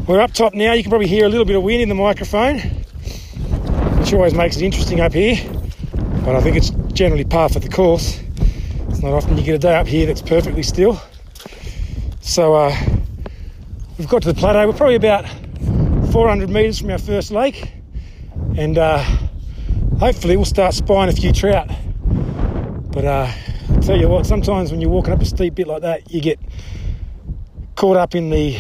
we're 0.07 0.21
up 0.21 0.33
top 0.33 0.55
now. 0.55 0.73
You 0.73 0.83
can 0.83 0.91
probably 0.91 1.07
hear 1.07 1.27
a 1.27 1.29
little 1.29 1.45
bit 1.45 1.57
of 1.57 1.63
wind 1.63 1.83
in 1.83 1.89
the 1.89 1.95
microphone, 1.95 2.59
which 2.59 4.13
always 4.13 4.35
makes 4.35 4.57
it 4.57 4.63
interesting 4.63 5.01
up 5.01 5.13
here. 5.13 5.37
But 6.25 6.35
I 6.35 6.41
think 6.41 6.57
it's 6.57 6.71
generally 6.93 7.25
par 7.25 7.49
for 7.49 7.61
the 7.61 7.69
course. 7.69 8.21
It's 8.89 9.01
not 9.01 9.13
often 9.13 9.37
you 9.39 9.45
get 9.45 9.55
a 9.55 9.59
day 9.59 9.77
up 9.77 9.87
here 9.87 10.07
that's 10.07 10.23
perfectly 10.23 10.65
still. 10.65 11.01
So 12.21 12.55
uh, 12.55 12.77
we've 13.97 14.09
got 14.09 14.23
to 14.23 14.33
the 14.33 14.39
plateau. 14.39 14.67
We're 14.67 14.77
probably 14.77 14.97
about 14.97 15.25
400 16.11 16.51
metres 16.51 16.81
from 16.81 16.91
our 16.91 16.99
first 16.99 17.31
lake, 17.31 17.73
and 18.57 18.79
uh, 18.79 19.05
hopefully 19.99 20.37
we'll 20.37 20.45
start 20.45 20.75
spying 20.75 21.11
a 21.11 21.13
few 21.13 21.33
trout. 21.33 21.71
But 22.91 23.05
uh, 23.05 23.33
I'll 23.71 23.83
tell 23.83 23.99
you 23.99 24.09
what, 24.09 24.27
sometimes 24.27 24.73
when 24.73 24.81
you're 24.81 24.91
walking 24.91 25.13
up 25.13 25.21
a 25.21 25.25
steep 25.25 25.55
bit 25.55 25.69
like 25.69 25.83
that, 25.83 26.13
you 26.13 26.21
get 26.21 26.41
caught 27.77 27.97
up 27.97 28.15
in 28.15 28.31
the 28.31 28.59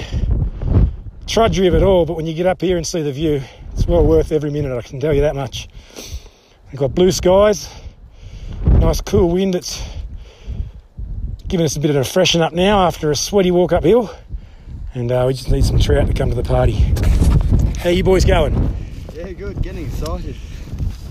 trudgery 1.32 1.66
of 1.66 1.74
it 1.74 1.82
all. 1.82 2.04
But 2.04 2.16
when 2.16 2.26
you 2.26 2.34
get 2.34 2.44
up 2.46 2.60
here 2.60 2.76
and 2.76 2.86
see 2.86 3.00
the 3.00 3.12
view, 3.12 3.42
it's 3.72 3.86
well 3.86 4.04
worth 4.04 4.32
every 4.32 4.50
minute, 4.50 4.76
I 4.76 4.82
can 4.82 5.00
tell 5.00 5.14
you 5.14 5.22
that 5.22 5.34
much. 5.34 5.66
We've 6.70 6.78
got 6.78 6.94
blue 6.94 7.10
skies, 7.10 7.68
nice 8.66 9.00
cool 9.00 9.30
wind 9.30 9.54
that's 9.54 9.82
giving 11.48 11.64
us 11.64 11.76
a 11.76 11.80
bit 11.80 11.90
of 11.90 11.96
a 11.96 12.04
freshen 12.04 12.42
up 12.42 12.52
now 12.52 12.86
after 12.86 13.10
a 13.10 13.16
sweaty 13.16 13.50
walk 13.50 13.72
uphill. 13.72 14.14
And 14.94 15.10
uh, 15.10 15.24
we 15.26 15.32
just 15.32 15.50
need 15.50 15.64
some 15.64 15.78
trout 15.78 16.06
to 16.06 16.12
come 16.12 16.28
to 16.28 16.34
the 16.36 16.42
party. 16.42 16.72
How 17.78 17.88
you 17.88 18.04
boys 18.04 18.26
going? 18.26 18.54
Yeah, 19.14 19.32
good. 19.32 19.62
Getting 19.62 19.86
excited. 19.86 20.36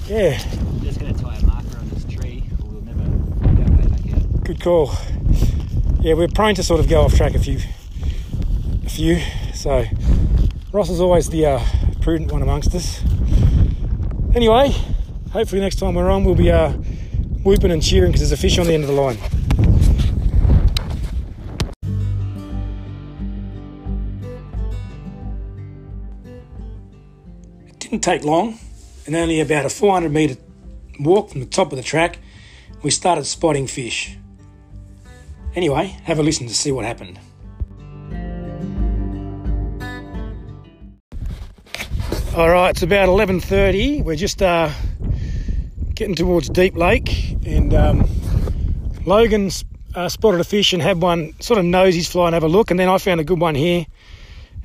Yeah, 0.05 0.37
Just 0.83 0.99
going 0.99 1.15
to 1.15 1.19
tie 1.23 1.35
a 1.35 1.45
marker 1.45 1.77
on 1.77 1.89
this 1.89 2.05
tree, 2.05 2.43
or 2.59 2.67
we'll 2.67 2.81
never 2.81 2.99
go 2.99 3.71
way 3.75 3.87
back 3.87 4.13
out. 4.13 4.43
good 4.43 4.61
call. 4.61 4.93
Yeah, 6.01 6.13
we're 6.13 6.27
prone 6.27 6.53
to 6.55 6.63
sort 6.63 6.79
of 6.79 6.87
go 6.87 7.01
off 7.01 7.15
track 7.15 7.33
a 7.33 7.39
few, 7.39 7.59
a 8.85 8.89
few. 8.89 9.19
So 9.61 9.85
Ross 10.71 10.89
is 10.89 10.99
always 10.99 11.29
the 11.29 11.45
uh, 11.45 11.63
prudent 12.01 12.31
one 12.31 12.41
amongst 12.41 12.73
us. 12.73 13.03
Anyway, 14.33 14.71
hopefully 15.31 15.61
next 15.61 15.75
time 15.75 15.93
we're 15.93 16.09
on, 16.09 16.23
we'll 16.23 16.33
be 16.33 16.49
uh, 16.49 16.71
whooping 17.43 17.69
and 17.69 17.79
cheering 17.79 18.11
because 18.11 18.27
there's 18.27 18.31
a 18.31 18.41
fish 18.41 18.57
on 18.57 18.65
the 18.65 18.73
end 18.73 18.85
of 18.85 18.89
the 18.89 18.95
line. 18.95 19.19
It 27.67 27.77
didn't 27.77 27.99
take 27.99 28.23
long, 28.23 28.57
and 29.05 29.15
only 29.15 29.41
about 29.41 29.65
a 29.65 29.69
400 29.69 30.11
metre 30.11 30.37
walk 30.99 31.29
from 31.29 31.39
the 31.39 31.45
top 31.45 31.71
of 31.71 31.77
the 31.77 31.83
track, 31.83 32.17
we 32.81 32.89
started 32.89 33.27
spotting 33.27 33.67
fish. 33.67 34.17
Anyway, 35.53 35.85
have 36.05 36.17
a 36.17 36.23
listen 36.23 36.47
to 36.47 36.53
see 36.55 36.71
what 36.71 36.83
happened. 36.83 37.19
All 42.33 42.49
right, 42.49 42.69
it's 42.69 42.81
about 42.81 43.09
11:30. 43.09 44.05
We're 44.05 44.15
just 44.15 44.41
uh, 44.41 44.69
getting 45.93 46.15
towards 46.15 46.47
Deep 46.47 46.77
Lake, 46.77 47.35
and 47.45 47.73
um, 47.73 48.09
Logan's 49.05 49.65
uh, 49.95 50.07
spotted 50.07 50.39
a 50.39 50.45
fish 50.45 50.71
and 50.71 50.81
had 50.81 51.01
one 51.01 51.33
sort 51.41 51.59
of 51.59 51.65
nose 51.65 51.93
his 51.93 52.07
fly 52.07 52.27
and 52.27 52.33
have 52.33 52.45
a 52.45 52.47
look, 52.47 52.71
and 52.71 52.79
then 52.79 52.87
I 52.87 52.99
found 52.99 53.19
a 53.19 53.25
good 53.25 53.41
one 53.41 53.53
here. 53.53 53.85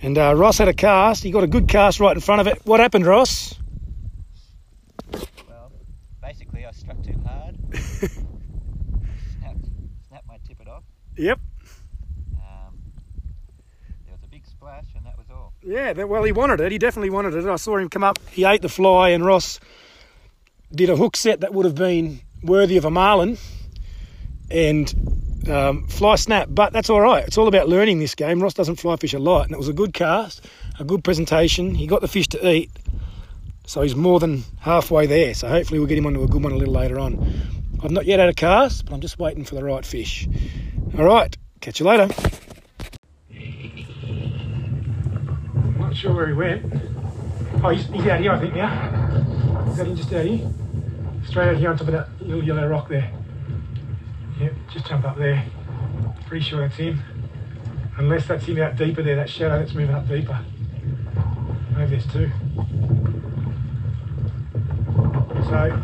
And 0.00 0.16
uh, 0.16 0.36
Ross 0.36 0.58
had 0.58 0.68
a 0.68 0.72
cast. 0.72 1.24
He 1.24 1.32
got 1.32 1.42
a 1.42 1.48
good 1.48 1.66
cast 1.66 1.98
right 1.98 2.14
in 2.14 2.20
front 2.20 2.40
of 2.40 2.46
it. 2.46 2.60
What 2.64 2.78
happened, 2.78 3.04
Ross? 3.04 3.58
Well, 5.48 5.72
basically, 6.22 6.64
I 6.64 6.70
struck 6.70 7.02
too 7.02 7.18
hard. 7.26 7.56
snapped, 7.74 8.12
snapped 10.06 10.28
my 10.28 10.38
tippet 10.46 10.68
off. 10.68 10.84
Yep. 11.16 11.40
Um, 12.34 12.78
there 14.04 14.14
was 14.14 14.22
a 14.22 14.28
big 14.28 14.46
splash, 14.46 14.86
and 14.94 15.04
that 15.04 15.18
was 15.18 15.26
all. 15.32 15.52
Yeah, 15.66 16.04
well, 16.04 16.22
he 16.22 16.30
wanted 16.30 16.60
it. 16.60 16.70
He 16.70 16.78
definitely 16.78 17.10
wanted 17.10 17.34
it. 17.34 17.44
I 17.44 17.56
saw 17.56 17.76
him 17.76 17.88
come 17.88 18.04
up. 18.04 18.20
He 18.30 18.44
ate 18.44 18.62
the 18.62 18.68
fly, 18.68 19.08
and 19.08 19.24
Ross 19.26 19.58
did 20.72 20.90
a 20.90 20.96
hook 20.96 21.16
set 21.16 21.40
that 21.40 21.52
would 21.52 21.64
have 21.64 21.74
been 21.74 22.20
worthy 22.44 22.76
of 22.76 22.84
a 22.84 22.90
marlin, 22.90 23.36
and 24.48 24.94
um, 25.50 25.88
fly 25.88 26.14
snap. 26.14 26.46
But 26.52 26.72
that's 26.72 26.88
all 26.88 27.00
right. 27.00 27.26
It's 27.26 27.36
all 27.36 27.48
about 27.48 27.68
learning 27.68 27.98
this 27.98 28.14
game. 28.14 28.40
Ross 28.40 28.54
doesn't 28.54 28.76
fly 28.76 28.94
fish 28.94 29.12
a 29.12 29.18
lot, 29.18 29.46
and 29.46 29.54
it 29.54 29.58
was 29.58 29.66
a 29.66 29.72
good 29.72 29.92
cast, 29.92 30.46
a 30.78 30.84
good 30.84 31.02
presentation. 31.02 31.74
He 31.74 31.88
got 31.88 32.00
the 32.00 32.08
fish 32.08 32.28
to 32.28 32.48
eat, 32.48 32.70
so 33.66 33.82
he's 33.82 33.96
more 33.96 34.20
than 34.20 34.44
halfway 34.60 35.06
there. 35.06 35.34
So 35.34 35.48
hopefully 35.48 35.80
we'll 35.80 35.88
get 35.88 35.98
him 35.98 36.06
onto 36.06 36.22
a 36.22 36.28
good 36.28 36.44
one 36.44 36.52
a 36.52 36.56
little 36.56 36.74
later 36.74 37.00
on. 37.00 37.18
I've 37.82 37.90
not 37.90 38.06
yet 38.06 38.20
had 38.20 38.28
a 38.28 38.34
cast, 38.34 38.84
but 38.84 38.94
I'm 38.94 39.00
just 39.00 39.18
waiting 39.18 39.44
for 39.44 39.56
the 39.56 39.64
right 39.64 39.84
fish. 39.84 40.28
All 40.96 41.04
right, 41.04 41.36
catch 41.60 41.80
you 41.80 41.86
later. 41.86 42.08
Sure 45.96 46.12
where 46.12 46.26
he 46.26 46.34
went. 46.34 46.62
Oh, 47.64 47.70
he's, 47.70 47.86
he's 47.86 48.06
out 48.06 48.20
here, 48.20 48.32
I 48.32 48.38
think, 48.38 48.54
now. 48.54 49.64
Is 49.70 49.78
that 49.78 49.86
him 49.86 49.96
just 49.96 50.12
out 50.12 50.26
here? 50.26 50.46
Straight 51.24 51.48
out 51.48 51.56
here 51.56 51.70
on 51.70 51.78
top 51.78 51.88
of 51.88 51.94
that 51.94 52.08
little 52.20 52.44
yellow 52.44 52.68
rock 52.68 52.90
there. 52.90 53.10
Yep, 54.38 54.52
just 54.70 54.86
jump 54.86 55.06
up 55.06 55.16
there. 55.16 55.42
Pretty 56.26 56.44
sure 56.44 56.60
that's 56.60 56.76
him. 56.76 57.00
Unless 57.96 58.26
that's 58.26 58.44
him 58.44 58.60
out 58.60 58.76
deeper 58.76 59.02
there, 59.02 59.16
that 59.16 59.30
shadow 59.30 59.58
that's 59.58 59.72
moving 59.72 59.94
up 59.94 60.06
deeper. 60.06 60.38
Maybe 61.74 61.92
there's 61.92 62.06
two. 62.12 62.30
So, 65.44 65.82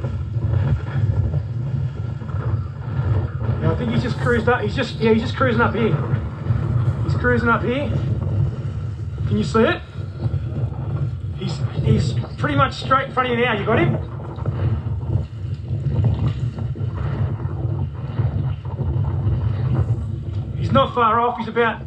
I 3.64 3.74
think 3.78 3.92
he's 3.92 4.02
just 4.02 4.18
cruised 4.18 4.46
up. 4.46 4.60
He's 4.60 4.76
just, 4.76 4.96
yeah, 4.96 5.14
he's 5.14 5.22
just 5.22 5.36
cruising 5.36 5.62
up 5.62 5.74
here. 5.74 5.96
He's 7.04 7.14
cruising 7.14 7.48
up 7.48 7.62
here. 7.62 7.88
Can 9.28 9.38
you 9.38 9.44
see 9.44 9.60
it? 9.60 9.80
He's 11.84 12.14
pretty 12.38 12.54
much 12.54 12.74
straight 12.74 13.08
in 13.08 13.12
front 13.12 13.30
of 13.30 13.38
you 13.38 13.44
now. 13.44 13.58
You 13.58 13.66
got 13.66 13.78
him? 13.78 13.96
He's 20.56 20.70
not 20.70 20.94
far 20.94 21.20
off. 21.20 21.38
He's 21.38 21.48
about. 21.48 21.82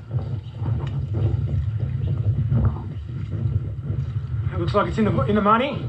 It 4.54 4.60
looks 4.60 4.74
like 4.74 4.88
it's 4.88 4.98
in 4.98 5.06
the 5.06 5.22
in 5.24 5.36
the 5.36 5.42
money. 5.42 5.86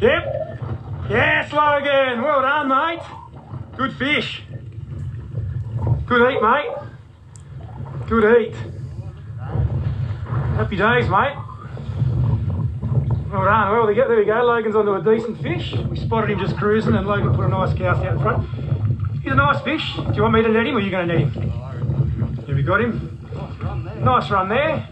Yep. 0.00 0.42
Yes, 1.08 1.52
Logan. 1.52 2.22
Well 2.22 2.42
done, 2.42 2.68
mate. 2.68 3.02
Good 3.76 3.92
fish. 3.94 4.42
Good 6.06 6.32
eat, 6.32 6.42
mate. 6.42 6.70
Good 8.08 8.24
eat. 8.40 8.71
Happy 10.62 10.76
days, 10.76 11.08
mate. 11.08 11.34
Well 13.32 13.44
done. 13.44 13.72
Well, 13.72 13.86
there 13.92 14.16
we 14.16 14.24
go. 14.24 14.44
Logan's 14.44 14.76
onto 14.76 14.94
a 14.94 15.02
decent 15.02 15.42
fish. 15.42 15.74
We 15.90 15.96
spotted 15.96 16.30
him 16.30 16.38
just 16.38 16.56
cruising, 16.56 16.94
and 16.94 17.04
Logan 17.04 17.34
put 17.34 17.46
a 17.46 17.48
nice 17.48 17.76
cast 17.76 18.00
out 18.04 18.12
in 18.12 18.20
front. 18.20 18.48
He's 19.24 19.32
a 19.32 19.34
nice 19.34 19.60
fish. 19.62 19.96
Do 19.96 20.14
you 20.14 20.22
want 20.22 20.34
me 20.34 20.42
to 20.42 20.48
net 20.48 20.64
him, 20.64 20.76
or 20.76 20.78
are 20.78 20.80
you 20.80 20.92
going 20.92 21.08
to 21.08 21.18
net 21.18 21.32
him? 21.32 21.50
Have 22.46 22.56
you 22.56 22.62
got 22.62 22.80
him? 22.80 23.18
Nice 24.04 24.30
run 24.30 24.48
there. 24.50 24.86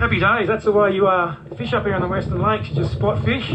Happy 0.00 0.18
days. 0.18 0.48
That's 0.48 0.64
the 0.64 0.72
way 0.72 0.90
you 0.90 1.06
uh, 1.06 1.36
fish 1.56 1.72
up 1.72 1.84
here 1.84 1.94
on 1.94 2.00
the 2.02 2.08
Western 2.08 2.42
Lakes. 2.42 2.68
You 2.68 2.74
just 2.74 2.90
spot 2.90 3.24
fish, 3.24 3.48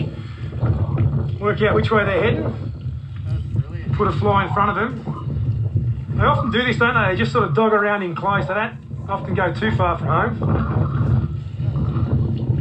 work 1.41 1.62
out 1.62 1.75
which 1.75 1.91
way 1.91 2.06
they're 2.06 2.24
heading, 2.24 3.94
put 3.98 4.08
a 4.08 4.13
fly 4.13 4.48
in 4.48 4.53
front 4.53 4.70
of 4.70 4.75
them. 4.77 6.15
They 6.15 6.24
often 6.24 6.51
do 6.51 6.63
this, 6.63 6.77
don't 6.77 6.94
they? 6.96 7.12
They 7.12 7.18
just 7.18 7.34
sort 7.34 7.44
of 7.44 7.53
dog 7.53 7.74
around 7.74 8.01
in 8.01 8.15
close. 8.15 8.48
They 8.48 8.53
don't 8.53 8.77
often 9.10 9.34
go 9.34 9.53
too 9.53 9.72
far 9.72 9.98
from 9.98 10.08
home. 10.08 10.80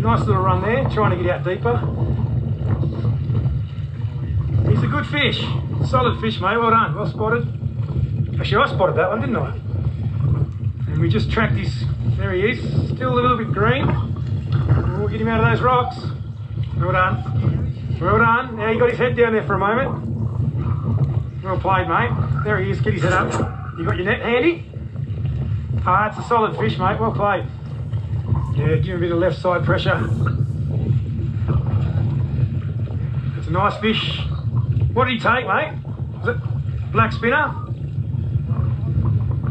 Nice 0.00 0.21
little 0.21 0.42
run 0.42 0.62
there, 0.62 0.88
trying 0.88 1.16
to 1.16 1.23
get 1.23 1.30
out 1.30 1.45
deeper. 1.45 1.76
He's 4.71 4.83
a 4.83 4.87
good 4.87 5.07
fish. 5.07 5.45
Solid 5.90 6.19
fish, 6.23 6.40
mate. 6.40 6.57
Well 6.57 6.71
done. 6.71 6.95
Well 6.95 7.07
spotted. 7.07 7.47
Actually, 8.40 8.64
I 8.64 8.69
spotted 8.75 8.97
that 8.97 9.11
one, 9.11 9.21
didn't 9.21 9.37
I? 9.37 9.54
And 10.90 11.00
we 11.00 11.11
just 11.11 11.30
tracked 11.30 11.52
his. 11.52 11.85
There 12.16 12.33
he 12.33 12.50
is. 12.50 12.61
Still 12.95 13.12
a 13.12 13.14
little 13.14 13.37
bit 13.37 13.52
green. 13.52 13.87
We'll 14.99 15.09
get 15.09 15.21
him 15.21 15.28
out 15.28 15.45
of 15.45 15.50
those 15.50 15.62
rocks. 15.62 15.99
Well 16.78 16.92
done. 16.92 17.99
Well 18.00 18.19
done. 18.19 18.57
Now 18.57 18.73
he 18.73 18.78
got 18.78 18.88
his 18.88 18.99
head 18.99 19.16
down 19.19 19.35
there 19.35 19.45
for 19.45 19.54
a 19.54 19.59
moment. 19.59 21.45
Well 21.45 21.59
played, 21.61 21.88
mate. 21.88 22.11
There 22.45 22.59
he 22.59 22.71
is. 22.71 22.80
Get 22.80 22.95
his 22.95 23.02
head 23.02 23.12
up. 23.12 23.33
You 23.78 23.85
got 23.85 23.97
your 23.97 24.07
net 24.07 24.23
handy? 24.23 24.64
Ah, 25.85 26.09
it's 26.09 26.19
a 26.19 26.23
solid 26.26 26.57
fish, 26.57 26.78
mate. 26.78 26.99
Well 26.99 27.12
played. 27.12 27.45
Yeah, 28.60 28.76
give 28.76 28.88
him 28.88 28.96
a 28.96 29.00
bit 29.00 29.12
of 29.12 29.18
left 29.18 29.40
side 29.40 29.64
pressure. 29.64 29.96
It's 33.38 33.48
a 33.48 33.50
nice 33.50 33.80
fish. 33.80 34.20
What 34.92 35.06
did 35.06 35.14
he 35.14 35.18
take, 35.18 35.46
mate? 35.46 35.78
Was 36.18 36.36
it 36.36 36.92
black 36.92 37.12
spinner? 37.12 37.54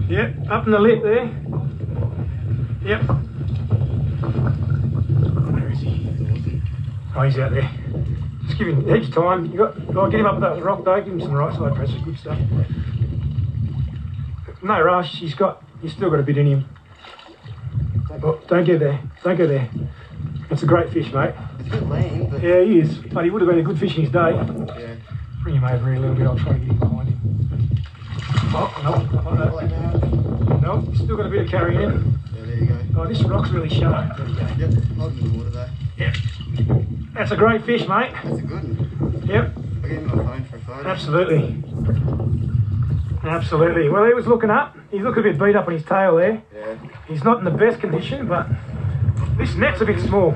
Yep, 0.08 0.52
up 0.52 0.66
in 0.68 0.72
the 0.72 0.80
lip 0.80 1.02
there. 1.02 1.26
Yep. 2.84 3.02
Where 5.54 5.72
is 5.72 5.80
he? 5.80 6.62
Oh, 7.16 7.22
he's 7.24 7.40
out 7.40 7.52
there. 7.52 7.70
Just 8.46 8.60
give 8.60 8.68
him 8.68 8.88
heaps 8.88 9.08
of 9.08 9.14
time. 9.16 9.46
You 9.46 9.58
got, 9.58 9.76
oh, 9.98 10.10
get 10.10 10.20
him 10.20 10.28
up 10.28 10.40
that 10.40 10.64
rock 10.64 10.84
though. 10.86 11.02
Give 11.02 11.14
him 11.14 11.22
some 11.22 11.34
right 11.34 11.54
side 11.58 11.74
pressure. 11.74 12.00
Good 12.06 12.20
stuff. 12.20 12.38
No 14.62 14.80
rush. 14.82 15.16
He's 15.16 15.34
got. 15.34 15.64
He's 15.82 15.94
still 15.94 16.12
got 16.12 16.20
a 16.20 16.24
bit 16.24 16.38
in 16.38 16.46
him. 16.46 16.70
Oh, 18.24 18.40
don't 18.48 18.66
go 18.66 18.78
there. 18.78 19.00
Don't 19.24 19.38
go 19.38 19.48
there. 19.48 19.70
That's 20.50 20.64
a 20.64 20.66
great 20.66 20.92
fish, 20.92 21.12
mate. 21.14 21.34
It's 21.60 21.68
a 21.70 21.72
bit 21.72 21.90
lean, 21.90 22.30
but 22.30 22.42
Yeah, 22.42 22.62
he 22.62 22.80
is. 22.80 22.98
But 22.98 23.24
he 23.24 23.30
would 23.30 23.42
have 23.42 23.50
been 23.50 23.60
a 23.60 23.64
good 23.64 23.80
fish 23.80 23.96
in 23.96 24.04
his 24.04 24.12
day. 24.12 24.32
yeah. 24.32 24.96
Bring 25.44 25.56
him 25.56 25.64
over 25.64 25.86
here 25.86 25.96
a 25.96 26.00
little 26.00 26.16
bit. 26.16 26.28
I'll 26.28 26.38
try 26.38 26.54
to 26.54 26.60
get 26.60 26.68
him 26.70 26.78
behind 26.80 27.10
him. 27.10 27.20
Oh, 28.52 28.82
no. 28.84 29.22
not 29.22 29.54
like. 29.54 29.72
No, 30.62 30.82
he's 30.82 31.00
still 31.02 31.16
got 31.18 31.28
a 31.28 31.30
bit 31.30 31.44
of 31.46 31.50
carry 31.50 31.76
in. 31.82 32.20
Yeah, 32.36 32.46
there 32.46 32.56
you 32.58 32.66
go. 32.66 32.80
Oh, 33.02 33.08
this 33.08 33.22
rock's 33.24 33.50
really 33.52 33.70
shallow. 33.70 34.10
There 34.18 34.26
we 34.26 34.34
go. 34.34 34.42
Yep, 34.58 34.84
holding 34.98 35.18
in 35.20 35.32
the 35.32 35.38
water 35.38 35.50
though. 35.52 35.70
Yep. 35.98 36.16
That's 37.14 37.32
a 37.32 37.38
great 37.38 37.64
fish, 37.66 37.88
mate. 37.88 38.12
That's 38.24 38.40
a 38.40 38.42
good 38.42 38.52
one. 38.52 39.24
Yep, 39.28 39.54
I'll 39.56 39.82
get 39.82 39.92
him 39.92 40.08
my 40.08 40.16
phone 40.16 40.44
for 40.46 40.56
a 40.58 40.60
photo. 40.62 40.90
absolutely. 40.90 41.64
Absolutely. 43.24 43.90
Well, 43.90 44.06
he 44.06 44.14
was 44.14 44.28
looking 44.28 44.50
up. 44.50 44.76
He's 44.92 45.02
looking 45.02 45.20
a 45.22 45.24
bit 45.32 45.40
beat 45.40 45.56
up 45.56 45.68
on 45.68 45.74
his 45.74 45.84
tail 45.86 46.16
there. 46.18 46.42
Yeah. 46.54 46.76
He's 47.10 47.24
not 47.24 47.40
in 47.40 47.44
the 47.46 47.52
best 47.52 47.80
condition, 47.82 48.28
but 48.28 48.48
this 49.38 49.56
net's 49.56 49.82
a 49.82 49.86
bit 49.86 50.00
small 50.00 50.36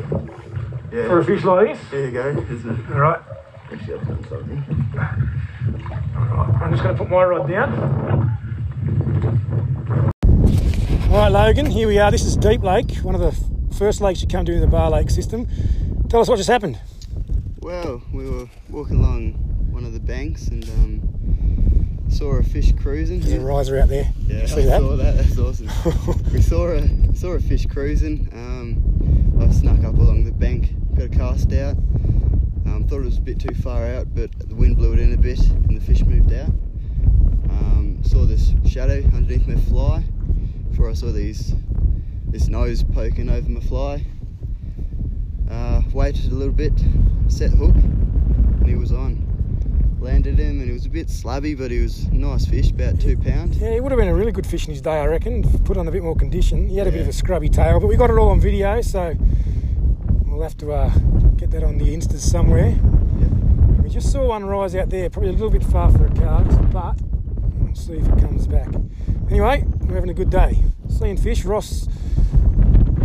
Yeah. 0.91 1.07
for 1.07 1.19
a 1.19 1.23
fish 1.25 1.43
like 1.43 1.67
this. 1.67 1.79
There 1.91 2.05
you 2.05 2.11
go. 2.11 2.45
All 2.93 2.99
right. 2.99 3.19
actually 3.71 3.93
I've 3.93 4.07
done 4.07 4.23
something. 4.27 4.63
I'm 6.61 6.71
just 6.71 6.83
going 6.83 6.95
to 6.95 7.03
put 7.03 7.09
my 7.09 7.23
rod 7.23 7.47
down. 7.47 8.39
All 11.11 11.19
right, 11.19 11.31
Logan, 11.31 11.67
here 11.67 11.87
we 11.87 11.99
are. 11.99 12.09
This 12.09 12.25
is 12.25 12.35
Deep 12.35 12.63
Lake, 12.63 12.95
one 12.97 13.13
of 13.13 13.21
the 13.21 13.75
first 13.75 14.01
lakes 14.01 14.21
you 14.23 14.27
come 14.27 14.45
to 14.45 14.51
in 14.53 14.61
the 14.61 14.67
Bar 14.67 14.89
Lake 14.89 15.11
system. 15.11 15.47
Tell 16.09 16.21
us 16.21 16.27
what 16.27 16.37
just 16.37 16.49
happened. 16.49 16.79
Well, 17.61 18.01
we 18.11 18.27
were 18.27 18.47
walking 18.69 18.97
along 18.97 19.33
one 19.71 19.85
of 19.85 19.93
the 19.93 19.99
banks 19.99 20.47
and 20.47 20.63
um, 20.71 21.02
saw 22.13 22.34
a 22.38 22.43
fish 22.43 22.72
cruising. 22.74 23.20
There's 23.22 23.41
a 23.41 23.46
riser 23.46 23.79
out 23.79 23.89
there. 23.89 24.12
Yeah, 24.27 24.41
You 24.41 24.48
see 24.48 24.62
I 24.62 24.65
that? 24.65 24.82
saw 24.82 24.96
that. 24.96 25.15
That's 25.17 25.38
awesome. 25.39 25.70
we 26.34 26.41
saw 26.41 26.67
a 26.72 27.15
saw 27.15 27.29
a 27.32 27.39
fish 27.39 27.65
cruising. 27.65 28.29
Um, 28.34 29.41
I 29.41 29.51
snuck 29.51 29.84
up 29.84 29.96
along 29.98 30.25
the 30.25 30.32
bank, 30.32 30.74
got 30.96 31.05
a 31.05 31.10
cast 31.10 31.51
out. 31.53 31.75
Um, 32.65 32.86
thought 32.88 33.01
it 33.01 33.05
was 33.05 33.17
a 33.17 33.22
bit 33.22 33.39
too 33.39 33.53
far 33.55 33.86
out, 33.86 34.08
but 34.15 34.32
the 34.48 34.55
wind 34.55 34.77
blew 34.77 34.93
it 34.93 35.00
in 35.00 35.13
a 35.13 35.17
bit, 35.17 35.39
and 35.39 35.75
the 35.75 35.82
fish 35.82 36.01
moved 36.03 36.32
out. 36.34 36.50
Um, 37.50 38.00
saw 38.03 38.25
this 38.25 38.53
shadow 38.65 39.03
underneath 39.13 39.48
my 39.48 39.55
fly. 39.62 40.03
Before 40.70 40.89
I 40.89 40.93
saw 40.93 41.12
these 41.12 41.53
this 42.27 42.48
nose 42.48 42.84
poking 42.84 43.29
over 43.29 43.50
my 43.50 43.60
fly. 43.60 44.05
Uh, 45.50 45.82
waited 45.93 46.32
a 46.32 46.36
little 46.36 46.53
bit, 46.53 46.74
set 47.27 47.51
hook, 47.51 47.75
and 47.75 48.65
he 48.67 48.75
was 48.75 48.91
on. 48.91 49.17
Landed 50.03 50.38
him, 50.38 50.60
and 50.60 50.67
he 50.67 50.74
was 50.74 50.86
a 50.86 50.89
bit 50.89 51.07
slabby, 51.07 51.57
but 51.57 51.72
he 51.72 51.79
was 51.79 52.03
a 52.03 52.13
nice 52.13 52.45
fish, 52.45 52.72
about 52.72 53.00
two 53.00 53.15
pound. 53.15 53.55
Yeah, 53.55 53.75
he 53.75 53.79
would 53.79 53.89
have 53.89 53.98
been 53.98 54.10
a 54.10 54.13
really 54.13 54.33
good 54.33 54.45
fish 54.45 54.65
in 54.65 54.74
his 54.74 54.81
day, 54.81 55.00
I 55.00 55.05
reckon. 55.05 55.43
Put 55.60 55.77
on 55.77 55.88
a 55.88 55.91
bit 55.91 56.03
more 56.03 56.13
condition. 56.13 56.67
He 56.67 56.75
had 56.75 56.88
a 56.88 56.91
bit 56.91 57.00
of 57.00 57.07
a 57.07 57.13
scrubby 57.13 57.48
tail, 57.48 57.79
but 57.79 57.88
we 57.88 57.95
got 57.95 58.10
it 58.10 58.17
all 58.17 58.27
on 58.27 58.41
video, 58.41 58.81
so 58.81 59.15
we'll 60.25 60.41
have 60.41 60.57
to 60.57 60.74
uh, 60.74 60.89
get 61.38 61.51
that 61.51 61.63
on 61.63 61.77
the 61.77 61.86
Instas 61.86 62.19
somewhere. 62.19 62.77
We 63.81 63.89
just 63.89 64.12
saw 64.12 64.27
one 64.27 64.43
rise 64.43 64.75
out 64.75 64.89
there, 64.89 65.10
probably 65.10 65.29
a 65.29 65.33
little 65.33 65.50
bit 65.50 65.63
far 65.63 65.89
for 65.89 66.05
a 66.05 66.12
cast, 66.12 66.69
but 66.72 67.01
we'll 67.62 67.74
see 67.74 67.93
if 67.93 68.05
it 68.05 68.19
comes 68.19 68.45
back. 68.45 68.67
Anyway, 69.29 69.63
we're 69.83 69.95
having 69.95 70.10
a 70.10 70.13
good 70.13 70.29
day. 70.29 70.62
Seeing 70.89 71.15
fish. 71.15 71.45
Ross 71.45 71.88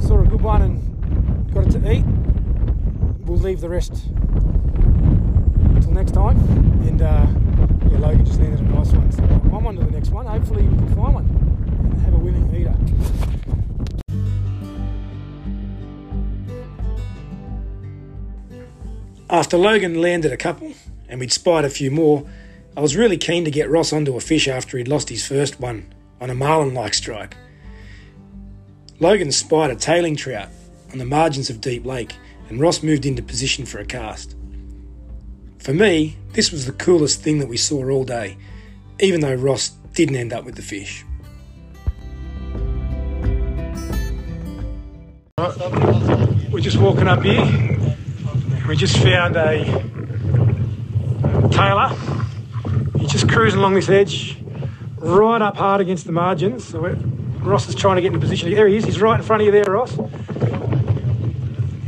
saw 0.01 0.21
a 0.21 0.27
good 0.27 0.43
one 0.43 0.63
and 0.63 1.55
got 1.55 1.65
it 1.65 1.71
to 1.81 1.93
eat. 1.93 2.05
We'll 3.25 3.39
leave 3.39 3.61
the 3.61 3.69
rest 3.69 4.09
until 5.89 6.03
next 6.03 6.13
time. 6.13 6.37
And 6.87 7.03
uh, 7.03 7.27
yeah, 7.91 7.99
Logan 7.99 8.25
just 8.25 8.41
landed 8.41 8.61
a 8.61 8.63
nice 8.65 8.93
one. 8.93 9.13
So 9.13 9.23
I'm 9.23 9.67
on 9.67 9.77
to 9.77 9.85
the 9.85 9.91
next 9.91 10.11
one. 10.11 10.27
Hopefully 10.27 10.63
we 10.63 10.77
can 10.77 10.95
find 10.95 11.15
one 11.15 11.25
and 11.93 12.01
have 12.03 12.15
a 12.15 12.19
willing 12.19 12.55
eater. 12.55 12.75
After 19.31 19.59
Logan 19.59 20.01
landed 20.01 20.33
a 20.33 20.37
couple 20.37 20.73
and 21.09 21.21
we'd 21.21 21.33
spied 21.33 21.65
a 21.65 21.71
few 21.71 21.91
more, 21.91 22.27
I 22.77 22.81
was 22.81 22.97
really 22.97 23.19
keen 23.19 23.45
to 23.45 23.51
get 23.51 23.69
Ross 23.69 23.93
onto 23.93 24.17
a 24.17 24.21
fish 24.21 24.49
after 24.49 24.79
he'd 24.79 24.89
lost 24.89 25.09
his 25.09 25.27
first 25.27 25.61
one 25.61 25.93
on 26.21 26.31
a 26.31 26.35
marlin 26.35 26.75
like 26.75 26.95
strike. 26.95 27.37
Logan 29.01 29.31
spied 29.31 29.71
a 29.71 29.77
tailing 29.77 30.17
trout 30.17 30.49
on 30.93 30.99
the 30.99 31.05
margins 31.05 31.51
of 31.51 31.61
Deep 31.61 31.85
Lake 31.85 32.15
and 32.49 32.61
Ross 32.61 32.83
moved 32.83 33.05
into 33.05 33.23
position 33.23 33.67
for 33.67 33.79
a 33.79 33.85
cast. 33.85 34.38
For 35.59 35.75
me, 35.75 36.17
this 36.33 36.51
was 36.51 36.67
the 36.67 36.73
coolest 36.73 37.21
thing 37.21 37.41
that 37.41 37.49
we 37.49 37.57
saw 37.57 37.91
all 37.91 38.05
day, 38.05 38.37
even 39.01 39.21
though 39.21 39.35
Ross 39.35 39.71
didn't 39.93 40.17
end 40.17 40.33
up 40.33 40.45
with 40.45 40.55
the 40.55 40.63
fish. 40.63 41.05
We're 46.51 46.61
just 46.61 46.79
walking 46.79 47.07
up 47.07 47.23
here. 47.23 47.45
We 48.67 48.77
just 48.77 48.97
found 48.99 49.37
a 49.37 49.65
tailor. 51.51 51.95
He's 52.99 53.13
just 53.13 53.29
cruising 53.29 53.61
along 53.61 53.75
this 53.75 53.89
edge, 53.89 54.39
right 54.97 55.41
up 55.43 55.57
hard 55.57 55.81
against 55.81 56.07
the 56.07 56.13
margins. 56.13 56.65
So 56.65 56.81
Ross 57.41 57.69
is 57.69 57.75
trying 57.75 57.97
to 57.97 58.03
get 58.03 58.13
in 58.13 58.21
position. 58.21 58.51
There 58.51 58.69
he 58.69 58.77
is. 58.77 58.85
He's 58.85 59.01
right 59.01 59.19
in 59.19 59.25
front 59.25 59.43
of 59.43 59.47
you 59.47 59.53
there, 59.53 59.65
Ross. 59.65 59.99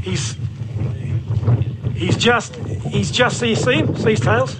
He's 0.03 0.37
he's 2.01 2.17
just 2.17 2.57
he's 2.57 3.11
just 3.11 3.39
see 3.39 3.55
see 3.55 3.75
him 3.75 3.95
see 3.95 4.11
his 4.11 4.21
tails. 4.21 4.57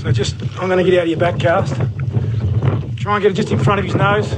So 0.00 0.12
just 0.12 0.40
I'm 0.58 0.68
going 0.68 0.78
to 0.78 0.88
get 0.88 0.98
out 0.98 1.02
of 1.02 1.08
your 1.08 1.18
back 1.18 1.40
cast. 1.40 1.74
Try 2.96 3.16
and 3.16 3.22
get 3.22 3.32
it 3.32 3.34
just 3.34 3.50
in 3.50 3.58
front 3.58 3.80
of 3.80 3.84
his 3.84 3.94
nose. 3.94 4.32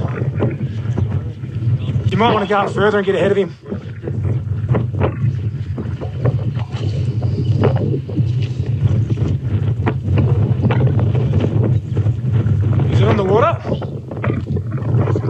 You 2.11 2.17
might 2.17 2.33
want 2.33 2.43
to 2.43 2.49
go 2.49 2.57
up 2.57 2.71
further 2.71 2.97
and 2.97 3.05
get 3.05 3.15
ahead 3.15 3.31
of 3.31 3.37
him. 3.37 3.49
Is 12.91 12.99
it 12.99 13.07
on 13.07 13.17
the 13.17 13.23
water? 13.23 13.61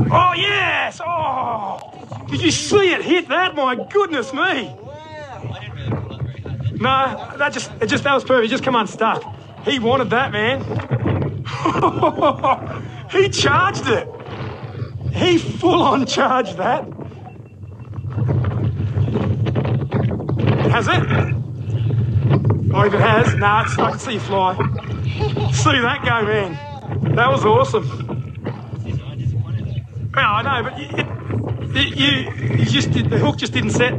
Oh 0.09 0.33
yes! 0.37 1.01
Oh! 1.05 2.25
Did 2.29 2.41
you 2.41 2.51
see 2.51 2.93
it 2.93 3.01
hit 3.01 3.27
that? 3.27 3.55
My 3.55 3.75
goodness 3.75 4.33
me! 4.33 4.73
No, 6.79 7.35
that 7.37 7.53
just 7.53 7.71
it 7.81 7.87
just 7.87 8.03
that 8.03 8.13
was 8.13 8.23
perfect. 8.23 8.51
Just 8.51 8.63
come 8.63 8.75
unstuck. 8.75 9.23
He 9.65 9.79
wanted 9.79 10.11
that 10.11 10.31
man. 10.31 10.61
he 13.11 13.29
charged 13.29 13.87
it. 13.87 14.07
He 15.13 15.37
full 15.37 15.81
on 15.81 16.05
charged 16.05 16.57
that. 16.57 16.85
Has 20.71 20.87
it? 20.87 21.37
Oh, 22.73 22.83
if 22.83 22.93
it 22.93 22.99
has, 22.99 23.33
nah, 23.35 23.63
it's, 23.63 23.79
I 23.79 23.91
can 23.91 23.99
see 23.99 24.13
you 24.13 24.19
fly. 24.19 24.55
See 25.51 25.79
that 25.79 26.03
go, 26.05 26.23
man. 26.25 27.15
That 27.15 27.31
was 27.31 27.43
awesome. 27.45 27.87
Well, 30.13 30.25
I 30.25 30.41
know, 30.43 30.69
but 30.69 30.79
you, 30.79 30.87
it, 31.75 31.97
you, 31.97 32.57
you 32.57 32.65
just 32.65 32.91
did, 32.91 33.09
the 33.09 33.17
hook 33.17 33.37
just 33.37 33.53
didn't 33.53 33.71
set. 33.71 33.97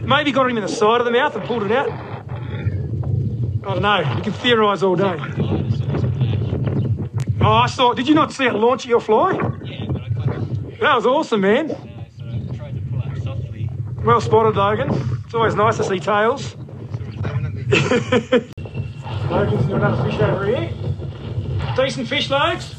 Maybe 0.00 0.32
got 0.32 0.50
him 0.50 0.56
in 0.56 0.64
the 0.64 0.68
side 0.68 1.00
of 1.00 1.04
the 1.04 1.12
mouth 1.12 1.36
and 1.36 1.44
pulled 1.44 1.62
it 1.64 1.72
out. 1.72 2.07
I 3.68 3.74
don't 3.74 3.82
know. 3.82 3.98
You 4.16 4.22
can 4.22 4.32
theorise 4.32 4.82
all 4.82 4.96
day. 4.96 5.18
Oh, 7.42 7.52
I 7.52 7.66
saw. 7.66 7.92
Did 7.92 8.08
you 8.08 8.14
not 8.14 8.32
see 8.32 8.46
it 8.46 8.54
launch 8.54 8.86
at 8.86 8.88
your 8.88 9.00
fly? 9.00 9.32
Yeah, 9.32 9.84
but 9.92 10.02
I 10.02 10.08
caught 10.08 10.80
That 10.80 10.94
was 10.96 11.04
awesome, 11.04 11.42
man. 11.42 11.76
Well 14.02 14.22
spotted, 14.22 14.56
Logan. 14.56 14.88
It's 15.22 15.34
always 15.34 15.54
nice 15.54 15.76
to 15.76 15.84
see 15.84 16.00
tails. 16.00 16.56
Logan's 19.28 19.66
got 19.66 19.76
another 19.76 20.10
fish 20.10 20.20
over 20.20 20.46
here. 20.46 20.72
Decent 21.76 22.08
fish, 22.08 22.30
Logs. 22.30 22.72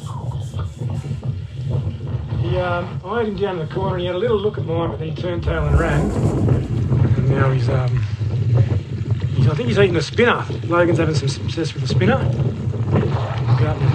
He, 2.42 2.58
um, 2.58 3.00
I 3.06 3.20
had 3.20 3.28
him 3.28 3.36
down 3.36 3.60
in 3.60 3.68
the 3.68 3.72
corner 3.72 3.98
and 3.98 4.02
he 4.02 4.08
had 4.08 4.16
a 4.16 4.18
little 4.18 4.40
look 4.40 4.58
at 4.58 4.66
mine, 4.66 4.90
but 4.90 4.98
then 4.98 5.10
he 5.10 5.22
turned 5.22 5.44
tail 5.44 5.68
and 5.68 5.80
ran. 5.80 6.10
And 6.10 7.30
now 7.30 7.52
he's, 7.52 7.70
um, 7.70 7.90
he's 7.90 7.99
I 9.50 9.56
think 9.56 9.68
he's 9.68 9.80
eating 9.80 9.96
a 9.96 10.02
spinner. 10.02 10.46
Logan's 10.66 11.00
having 11.00 11.16
some 11.16 11.28
success 11.28 11.74
with 11.74 11.82
the 11.82 11.88
spinner. 11.88 12.18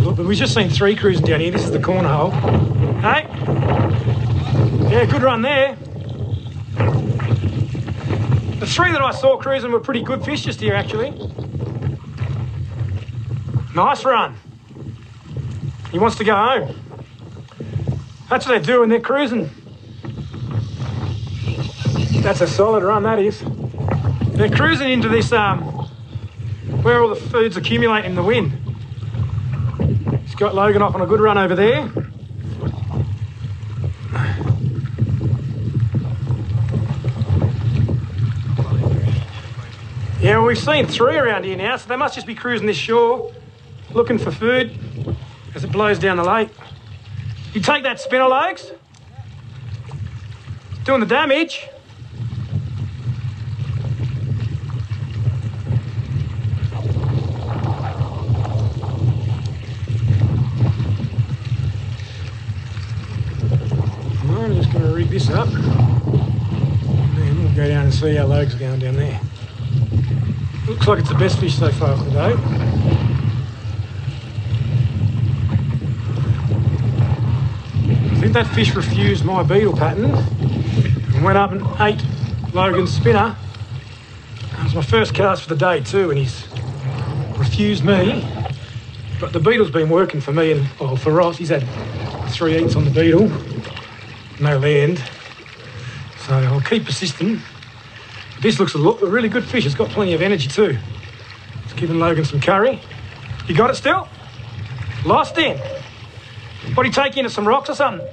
Look. 0.00 0.16
But 0.16 0.26
we've 0.26 0.36
just 0.36 0.52
seen 0.52 0.68
three 0.68 0.96
cruising 0.96 1.24
down 1.24 1.40
here. 1.40 1.52
This 1.52 1.62
is 1.62 1.70
the 1.70 1.80
corner 1.80 2.08
hole. 2.08 2.30
Hey? 3.00 3.26
Yeah, 4.90 5.04
good 5.04 5.22
run 5.22 5.42
there. 5.42 5.76
The 8.58 8.66
three 8.66 8.92
that 8.92 9.00
I 9.00 9.12
saw 9.12 9.36
cruising 9.36 9.70
were 9.70 9.80
pretty 9.80 10.02
good 10.02 10.24
fish 10.24 10.42
just 10.42 10.60
here, 10.60 10.74
actually. 10.74 11.10
Nice 13.74 14.04
run. 14.04 14.36
He 15.92 15.98
wants 15.98 16.16
to 16.16 16.24
go 16.24 16.34
home. 16.34 16.80
That's 18.28 18.46
what 18.46 18.58
they 18.58 18.64
do 18.66 18.80
when 18.80 18.88
they're 18.88 19.00
cruising. 19.00 19.50
That's 22.22 22.40
a 22.40 22.46
solid 22.46 22.82
run, 22.82 23.02
that 23.04 23.18
is. 23.18 23.42
They're 24.34 24.50
cruising 24.50 24.90
into 24.90 25.08
this, 25.08 25.30
um, 25.30 25.60
where 26.82 27.00
all 27.00 27.08
the 27.08 27.14
food's 27.14 27.56
accumulating 27.56 28.10
in 28.10 28.16
the 28.16 28.22
wind. 28.22 28.50
He's 30.24 30.34
got 30.34 30.56
Logan 30.56 30.82
off 30.82 30.96
on 30.96 31.02
a 31.02 31.06
good 31.06 31.20
run 31.20 31.38
over 31.38 31.54
there. 31.54 31.88
Yeah, 40.20 40.38
well, 40.38 40.46
we've 40.46 40.58
seen 40.58 40.86
three 40.86 41.16
around 41.16 41.44
here 41.44 41.56
now, 41.56 41.76
so 41.76 41.88
they 41.88 41.96
must 41.96 42.16
just 42.16 42.26
be 42.26 42.34
cruising 42.34 42.66
this 42.66 42.76
shore, 42.76 43.32
looking 43.92 44.18
for 44.18 44.32
food 44.32 44.76
as 45.54 45.62
it 45.62 45.70
blows 45.70 46.00
down 46.00 46.16
the 46.16 46.24
lake. 46.24 46.48
You 47.52 47.60
take 47.60 47.84
that 47.84 48.00
spinner. 48.00 48.26
It's 48.50 48.72
doing 50.82 50.98
the 50.98 51.06
damage. 51.06 51.68
this 65.14 65.30
up. 65.30 65.46
And 65.46 67.16
then 67.16 67.44
we'll 67.44 67.54
go 67.54 67.68
down 67.68 67.84
and 67.84 67.94
see 67.94 68.16
how 68.16 68.26
loads 68.26 68.52
are 68.52 68.58
going 68.58 68.80
down 68.80 68.96
there. 68.96 69.20
Looks 70.66 70.88
like 70.88 70.98
it's 70.98 71.08
the 71.08 71.14
best 71.14 71.38
fish 71.38 71.56
so 71.56 71.70
far 71.70 71.90
of 71.90 72.04
the 72.04 72.10
day. 72.10 72.32
I 78.10 78.20
think 78.20 78.32
that 78.32 78.48
fish 78.48 78.74
refused 78.74 79.24
my 79.24 79.44
beetle 79.44 79.76
pattern 79.76 80.06
and 80.06 81.22
went 81.22 81.38
up 81.38 81.52
and 81.52 81.62
ate 81.78 82.04
Logan's 82.52 82.92
spinner. 82.92 83.36
It 84.58 84.64
was 84.64 84.74
my 84.74 84.82
first 84.82 85.14
cast 85.14 85.44
for 85.44 85.50
the 85.50 85.56
day 85.56 85.80
too 85.80 86.10
and 86.10 86.18
he's 86.18 86.44
refused 87.38 87.84
me. 87.84 88.28
But 89.20 89.32
the 89.32 89.38
beetle's 89.38 89.70
been 89.70 89.90
working 89.90 90.20
for 90.20 90.32
me 90.32 90.50
and 90.50 90.68
well, 90.80 90.96
for 90.96 91.12
Ross. 91.12 91.36
He's 91.36 91.50
had 91.50 91.62
three 92.30 92.58
eats 92.58 92.74
on 92.74 92.84
the 92.84 92.90
beetle 92.90 93.30
no 94.40 94.58
land. 94.58 95.02
So 96.26 96.34
I'll 96.34 96.60
keep 96.60 96.84
persisting. 96.84 97.40
This 98.40 98.58
looks 98.58 98.74
a, 98.74 98.78
lo- 98.78 98.98
a 99.00 99.06
really 99.06 99.28
good 99.28 99.44
fish. 99.44 99.66
It's 99.66 99.74
got 99.74 99.90
plenty 99.90 100.14
of 100.14 100.22
energy 100.22 100.48
too. 100.48 100.78
It's 101.64 101.72
giving 101.74 101.98
Logan 101.98 102.24
some 102.24 102.40
curry. 102.40 102.80
You 103.46 103.54
got 103.54 103.70
it 103.70 103.76
still? 103.76 104.08
Lost 105.04 105.36
in. 105.38 105.58
What 106.74 106.82
do 106.82 106.88
you 106.88 106.92
take 106.92 107.16
into 107.16 107.30
some 107.30 107.46
rocks 107.46 107.68
or 107.68 107.74
something? 107.74 108.06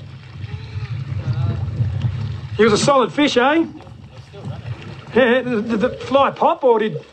He 2.57 2.63
was 2.63 2.73
a 2.73 2.77
solid 2.77 3.11
fish, 3.13 3.37
eh? 3.37 3.65
Yeah, 5.15 5.41
did 5.41 5.79
the 5.79 5.89
fly 5.89 6.31
pop 6.31 6.63
or 6.63 6.79
did. 6.79 7.03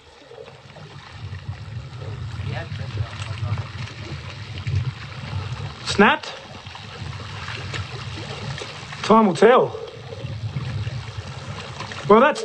Snapped? 5.86 6.32
Time 9.08 9.26
will 9.26 9.34
tell. 9.34 9.74
Well, 12.10 12.20
that's 12.20 12.44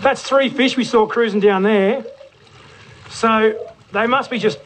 that's 0.00 0.20
three 0.20 0.48
fish 0.48 0.76
we 0.76 0.82
saw 0.82 1.06
cruising 1.06 1.38
down 1.38 1.62
there. 1.62 2.04
So 3.10 3.64
they 3.92 4.08
must 4.08 4.28
be 4.28 4.40
just 4.40 4.58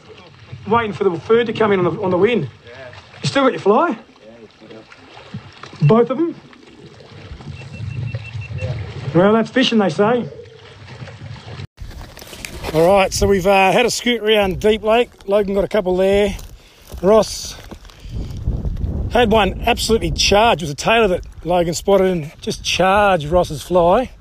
waiting 0.67 0.93
for 0.93 1.03
the 1.03 1.15
food 1.19 1.45
to 1.45 1.53
come 1.53 1.71
in 1.71 1.85
on 1.85 1.95
the, 1.95 2.01
on 2.01 2.09
the 2.09 2.17
wind. 2.17 2.49
You 3.21 3.29
still 3.29 3.43
got 3.43 3.51
your 3.51 3.61
fly? 3.61 3.99
Both 5.83 6.09
of 6.09 6.17
them? 6.17 6.33
Well, 9.13 9.33
that's 9.33 9.51
fishing, 9.51 9.77
they 9.77 9.89
say. 9.89 10.27
All 12.73 12.87
right, 12.87 13.13
so 13.13 13.27
we've 13.27 13.45
uh, 13.45 13.71
had 13.71 13.85
a 13.85 13.91
scoot 13.91 14.23
around 14.23 14.59
Deep 14.59 14.81
Lake. 14.81 15.11
Logan 15.27 15.53
got 15.53 15.63
a 15.63 15.67
couple 15.67 15.95
there. 15.95 16.35
Ross 17.03 17.55
had 19.11 19.31
one 19.31 19.61
absolutely 19.61 20.11
charged. 20.11 20.61
It 20.61 20.65
was 20.65 20.71
a 20.71 20.75
tailor 20.75 21.07
that 21.09 21.25
Logan 21.45 21.73
spotted 21.73 22.07
and 22.07 22.41
just 22.41 22.63
charged 22.63 23.25
Ross's 23.25 23.61
fly. 23.61 24.11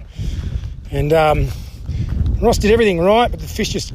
And 0.90 1.12
um, 1.12 1.48
Ross 2.40 2.58
did 2.58 2.70
everything 2.70 3.00
right, 3.00 3.30
but 3.30 3.40
the 3.40 3.46
fish 3.46 3.70
just 3.70 3.92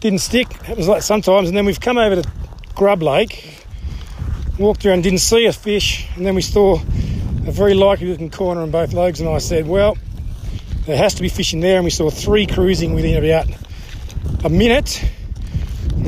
didn't 0.00 0.20
stick. 0.20 0.52
Happens 0.52 0.88
like 0.88 1.02
sometimes. 1.02 1.48
And 1.48 1.56
then 1.56 1.66
we've 1.66 1.80
come 1.80 1.98
over 1.98 2.22
to 2.22 2.30
Grub 2.74 3.02
Lake, 3.02 3.64
walked 4.58 4.86
around, 4.86 5.02
didn't 5.02 5.18
see 5.18 5.46
a 5.46 5.52
fish, 5.52 6.06
and 6.16 6.24
then 6.24 6.34
we 6.34 6.42
saw 6.42 6.76
a 6.76 7.52
very 7.52 7.74
likely 7.74 8.06
looking 8.06 8.30
corner, 8.30 8.62
and 8.62 8.70
both 8.70 8.92
Logs 8.92 9.20
and 9.20 9.28
I 9.28 9.38
said, 9.38 9.66
well, 9.66 9.96
there 10.86 10.96
has 10.96 11.14
to 11.14 11.22
be 11.22 11.28
fish 11.28 11.52
in 11.52 11.60
there, 11.60 11.76
and 11.76 11.84
we 11.84 11.90
saw 11.90 12.08
three 12.08 12.46
cruising 12.46 12.94
within 12.94 13.22
about 13.22 13.46
a 14.44 14.48
minute. 14.48 15.02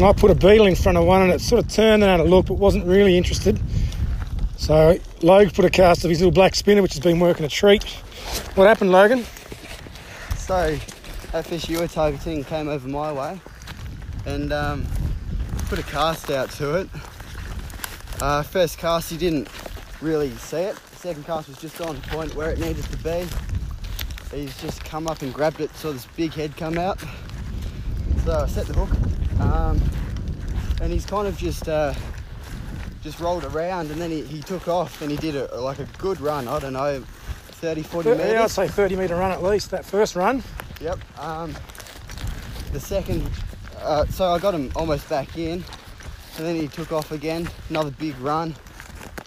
And 0.00 0.08
I 0.08 0.14
put 0.14 0.30
a 0.30 0.34
beetle 0.34 0.64
in 0.64 0.76
front 0.76 0.96
of 0.96 1.04
one, 1.04 1.20
and 1.20 1.30
it 1.30 1.42
sort 1.42 1.62
of 1.62 1.70
turned 1.70 2.02
and 2.02 2.10
had 2.10 2.20
a 2.20 2.24
look, 2.24 2.46
but 2.46 2.54
wasn't 2.54 2.86
really 2.86 3.18
interested. 3.18 3.60
So 4.56 4.98
Logan 5.20 5.52
put 5.52 5.66
a 5.66 5.68
cast 5.68 6.04
of 6.04 6.08
his 6.08 6.20
little 6.20 6.32
black 6.32 6.54
spinner, 6.54 6.80
which 6.80 6.94
has 6.94 7.00
been 7.00 7.20
working 7.20 7.44
a 7.44 7.50
treat. 7.50 7.84
What 8.54 8.66
happened, 8.66 8.92
Logan? 8.92 9.26
So 10.38 10.78
that 11.32 11.44
fish 11.44 11.68
you 11.68 11.80
were 11.80 11.86
targeting 11.86 12.44
came 12.44 12.68
over 12.68 12.88
my 12.88 13.12
way 13.12 13.38
and 14.24 14.54
um, 14.54 14.86
put 15.68 15.78
a 15.78 15.82
cast 15.82 16.30
out 16.30 16.50
to 16.52 16.76
it. 16.76 16.88
Uh, 18.22 18.42
first 18.42 18.78
cast 18.78 19.10
he 19.10 19.18
didn't 19.18 19.50
really 20.00 20.30
see 20.36 20.60
it. 20.60 20.78
Second 20.96 21.26
cast 21.26 21.46
was 21.46 21.58
just 21.58 21.78
on 21.82 22.00
point 22.04 22.34
where 22.34 22.48
it 22.48 22.58
needed 22.58 22.84
to 22.84 22.96
be. 22.96 23.26
He's 24.34 24.58
just 24.62 24.82
come 24.82 25.06
up 25.08 25.20
and 25.20 25.34
grabbed 25.34 25.60
it, 25.60 25.76
saw 25.76 25.92
this 25.92 26.06
big 26.16 26.32
head 26.32 26.56
come 26.56 26.78
out. 26.78 26.98
So 28.24 28.32
I 28.32 28.46
set 28.46 28.66
the 28.66 28.72
hook, 28.72 29.09
um, 29.40 29.80
and 30.80 30.92
he's 30.92 31.06
kind 31.06 31.26
of 31.26 31.36
just 31.36 31.68
uh, 31.68 31.94
just 33.02 33.20
rolled 33.20 33.44
around, 33.44 33.90
and 33.90 34.00
then 34.00 34.10
he, 34.10 34.22
he 34.22 34.40
took 34.40 34.68
off, 34.68 35.00
and 35.02 35.10
he 35.10 35.16
did 35.16 35.36
a, 35.36 35.60
like 35.60 35.78
a 35.78 35.86
good 35.98 36.20
run. 36.20 36.48
I 36.48 36.58
don't 36.58 36.72
know, 36.72 37.00
30, 37.00 37.82
40 37.82 38.10
metres. 38.10 38.32
Yeah, 38.32 38.44
I'd 38.44 38.50
say 38.50 38.68
30 38.68 38.96
metre 38.96 39.16
run 39.16 39.32
at 39.32 39.42
least, 39.42 39.70
that 39.70 39.84
first 39.84 40.16
run. 40.16 40.42
Yep. 40.80 40.98
Um, 41.18 41.54
the 42.72 42.80
second, 42.80 43.28
uh, 43.82 44.06
so 44.06 44.32
I 44.32 44.38
got 44.38 44.54
him 44.54 44.70
almost 44.76 45.08
back 45.08 45.36
in, 45.36 45.64
and 46.36 46.46
then 46.46 46.56
he 46.56 46.68
took 46.68 46.92
off 46.92 47.12
again. 47.12 47.48
Another 47.68 47.90
big 47.90 48.18
run. 48.18 48.54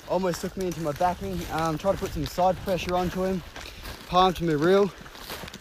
Almost 0.10 0.42
took 0.42 0.56
me 0.58 0.68
into 0.68 0.82
my 0.82 0.92
backing. 0.94 1.40
Um, 1.52 1.78
tried 1.78 1.94
to 1.94 1.98
put 1.98 2.12
some 2.12 2.26
side 2.26 2.58
pressure 2.64 2.96
onto 2.96 3.24
him. 3.24 3.42
Palmed 4.08 4.38
him 4.38 4.50
a 4.50 4.58
reel, 4.58 4.92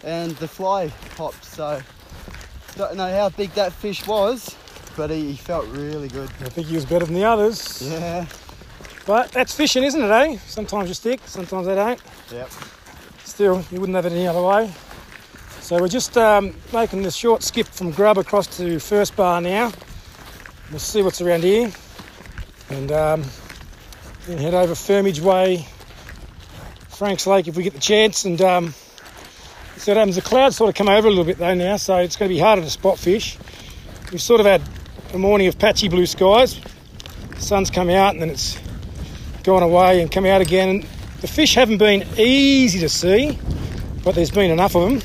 and 0.05 0.33
the 0.33 0.49
fly 0.49 0.88
popped. 1.17 1.45
So 1.45 1.81
don't 2.83 2.97
know 2.97 3.11
how 3.12 3.29
big 3.29 3.53
that 3.53 3.73
fish 3.73 4.07
was, 4.07 4.57
but 4.97 5.11
he, 5.11 5.33
he 5.33 5.37
felt 5.37 5.66
really 5.66 6.09
good. 6.09 6.29
I 6.40 6.49
think 6.49 6.66
he 6.66 6.75
was 6.75 6.85
better 6.85 7.05
than 7.05 7.14
the 7.14 7.25
others. 7.25 7.81
Yeah. 7.83 8.27
But 9.07 9.31
that's 9.31 9.55
fishing, 9.55 9.85
isn't 9.85 10.01
it, 10.01 10.11
eh? 10.11 10.38
Sometimes 10.47 10.88
you 10.88 10.95
stick, 10.95 11.21
sometimes 11.27 11.66
they 11.66 11.75
don't. 11.75 12.01
Yep. 12.33 12.51
Still, 13.25 13.64
you 13.71 13.81
wouldn't 13.81 13.97
have 13.97 14.07
it 14.07 14.12
any 14.12 14.27
other 14.27 14.42
way. 14.42 14.73
So 15.61 15.79
we're 15.79 15.88
just 15.88 16.18
um, 16.18 16.55
making 16.73 17.03
the 17.03 17.11
short 17.11 17.42
skip 17.42 17.68
from 17.68 17.92
Grub 17.92 18.18
across 18.18 18.57
to 18.59 18.79
First 18.79 19.14
Bar 19.14 19.40
now. 19.40 19.73
We'll 20.71 20.81
see 20.81 21.03
what's 21.03 21.21
around 21.21 21.45
here. 21.45 21.71
And 22.68 22.90
um, 22.90 23.25
then 24.27 24.38
head 24.38 24.55
over 24.55 24.75
Firmage 24.75 25.21
Way, 25.21 25.66
Franks 26.88 27.27
Lake 27.27 27.47
if 27.47 27.57
we 27.57 27.62
get 27.62 27.75
the 27.75 27.81
chance. 27.81 28.25
And 28.25 28.40
um, 28.42 28.75
so 29.83 29.92
happens, 29.95 30.14
the 30.14 30.23
clouds 30.23 30.55
sort 30.57 30.68
of 30.68 30.77
come 30.77 30.88
over 30.88 31.09
a 31.09 31.11
little 31.11 31.25
bit 31.25 31.38
though 31.38 31.55
now, 31.55 31.77
so 31.77 31.97
it's 31.97 32.14
going 32.14 32.29
to 32.29 32.35
be 32.35 32.38
harder 32.38 32.62
to 32.62 32.71
spot 32.71 33.01
fish. 33.01 33.37
We've 34.12 34.23
sort 34.23 34.38
of 34.38 34.47
had 34.47 34.62
a 35.12 35.18
morning 35.18 35.49
of 35.49 35.59
patchy 35.59 35.88
blue 35.88 36.07
skies. 36.07 36.61
The 37.31 37.40
sun's 37.40 37.68
come 37.68 37.90
out 37.90 38.12
and 38.14 38.23
then 38.23 38.31
it's 38.31 38.61
gone 39.42 39.64
away 39.64 40.01
and 40.01 40.09
come 40.09 40.25
out 40.25 40.40
again. 40.40 40.68
And 40.68 40.83
the 41.21 41.27
fish 41.27 41.57
haven't 41.57 41.79
been 41.79 42.07
easy 42.16 42.79
to 42.79 42.88
see, 42.88 43.37
but 44.05 44.14
there's 44.14 44.31
been 44.31 44.53
enough 44.53 44.77
of 44.77 44.83
them. 44.83 45.03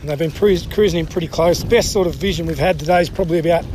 And 0.00 0.08
they've 0.08 0.18
been 0.18 0.30
cruis- 0.30 0.72
cruising 0.72 1.00
in 1.00 1.06
pretty 1.06 1.28
close. 1.28 1.60
The 1.62 1.68
best 1.68 1.92
sort 1.92 2.06
of 2.06 2.14
vision 2.14 2.46
we've 2.46 2.58
had 2.58 2.78
today 2.78 3.02
is 3.02 3.10
probably 3.10 3.40
about 3.40 3.66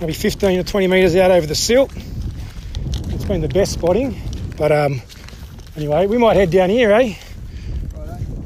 maybe 0.00 0.14
15 0.14 0.60
or 0.60 0.62
20 0.62 0.86
metres 0.86 1.14
out 1.14 1.30
over 1.30 1.46
the 1.46 1.54
silt. 1.54 1.94
It's 3.10 3.26
been 3.26 3.42
the 3.42 3.48
best 3.48 3.72
spotting. 3.72 4.18
But 4.56 4.72
um, 4.72 5.02
anyway, 5.76 6.06
we 6.06 6.16
might 6.16 6.36
head 6.36 6.50
down 6.50 6.70
here, 6.70 6.90
eh? 6.92 7.16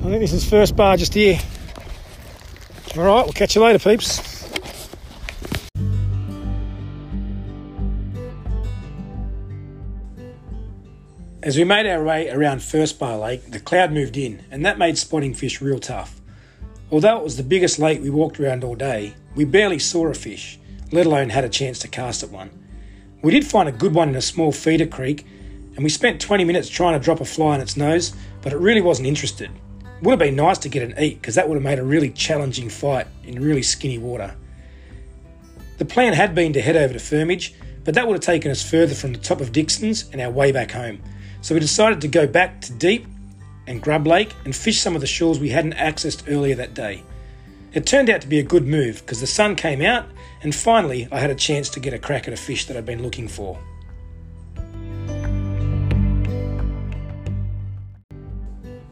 I 0.02 0.06
think 0.06 0.20
this 0.20 0.32
is 0.32 0.44
first 0.44 0.74
bar 0.74 0.96
just 0.96 1.14
here. 1.14 1.38
All 2.96 3.04
right, 3.04 3.24
we'll 3.24 3.32
catch 3.32 3.54
you 3.54 3.62
later, 3.62 3.78
peeps. 3.78 4.18
As 11.44 11.56
we 11.56 11.62
made 11.62 11.86
our 11.86 12.02
way 12.02 12.28
around 12.30 12.64
First 12.64 12.98
Bar 12.98 13.16
Lake, 13.16 13.52
the 13.52 13.60
cloud 13.60 13.92
moved 13.92 14.16
in, 14.16 14.44
and 14.50 14.66
that 14.66 14.76
made 14.76 14.98
spotting 14.98 15.34
fish 15.34 15.60
real 15.60 15.78
tough. 15.78 16.20
Although 16.90 17.18
it 17.18 17.22
was 17.22 17.36
the 17.36 17.44
biggest 17.44 17.78
lake 17.78 18.02
we 18.02 18.10
walked 18.10 18.40
around 18.40 18.64
all 18.64 18.74
day, 18.74 19.14
we 19.36 19.44
barely 19.44 19.78
saw 19.78 20.08
a 20.08 20.14
fish, 20.14 20.58
let 20.90 21.06
alone 21.06 21.30
had 21.30 21.44
a 21.44 21.48
chance 21.48 21.78
to 21.78 21.86
cast 21.86 22.24
at 22.24 22.30
one. 22.30 22.50
We 23.22 23.30
did 23.30 23.46
find 23.46 23.68
a 23.68 23.72
good 23.72 23.94
one 23.94 24.08
in 24.08 24.16
a 24.16 24.20
small 24.20 24.50
feeder 24.50 24.86
creek, 24.86 25.24
and 25.76 25.84
we 25.84 25.90
spent 25.90 26.20
20 26.20 26.42
minutes 26.42 26.68
trying 26.68 26.98
to 26.98 27.04
drop 27.04 27.20
a 27.20 27.24
fly 27.24 27.54
on 27.54 27.60
its 27.60 27.76
nose, 27.76 28.12
but 28.40 28.52
it 28.52 28.58
really 28.58 28.80
wasn't 28.80 29.06
interested. 29.06 29.52
Would 30.02 30.10
have 30.10 30.18
been 30.18 30.34
nice 30.34 30.58
to 30.58 30.68
get 30.68 30.82
an 30.82 30.98
eat, 30.98 31.20
because 31.20 31.36
that 31.36 31.48
would 31.48 31.54
have 31.54 31.62
made 31.62 31.78
a 31.78 31.84
really 31.84 32.10
challenging 32.10 32.68
fight 32.68 33.06
in 33.22 33.40
really 33.40 33.62
skinny 33.62 33.98
water. 33.98 34.34
The 35.78 35.84
plan 35.84 36.12
had 36.12 36.34
been 36.34 36.52
to 36.54 36.60
head 36.60 36.76
over 36.76 36.92
to 36.92 36.98
Firmage, 36.98 37.52
but 37.84 37.94
that 37.94 38.06
would 38.06 38.14
have 38.14 38.20
taken 38.20 38.50
us 38.50 38.68
further 38.68 38.94
from 38.94 39.12
the 39.12 39.20
top 39.20 39.40
of 39.40 39.52
Dixon's 39.52 40.10
and 40.12 40.20
our 40.20 40.30
way 40.30 40.50
back 40.50 40.72
home. 40.72 41.00
So 41.40 41.54
we 41.54 41.60
decided 41.60 42.00
to 42.00 42.08
go 42.08 42.26
back 42.26 42.60
to 42.62 42.72
Deep 42.72 43.06
and 43.68 43.80
Grub 43.80 44.06
Lake 44.06 44.34
and 44.44 44.54
fish 44.54 44.80
some 44.80 44.96
of 44.96 45.00
the 45.00 45.06
shores 45.06 45.38
we 45.38 45.50
hadn't 45.50 45.74
accessed 45.74 46.24
earlier 46.28 46.56
that 46.56 46.74
day. 46.74 47.04
It 47.72 47.86
turned 47.86 48.10
out 48.10 48.20
to 48.22 48.28
be 48.28 48.40
a 48.40 48.44
good 48.44 48.66
move 48.66 49.00
because 49.00 49.20
the 49.20 49.26
sun 49.26 49.54
came 49.54 49.82
out 49.82 50.06
and 50.42 50.52
finally 50.52 51.08
I 51.12 51.20
had 51.20 51.30
a 51.30 51.34
chance 51.34 51.68
to 51.70 51.80
get 51.80 51.94
a 51.94 51.98
crack 51.98 52.26
at 52.26 52.34
a 52.34 52.36
fish 52.36 52.66
that 52.66 52.76
I'd 52.76 52.86
been 52.86 53.02
looking 53.02 53.28
for. 53.28 53.56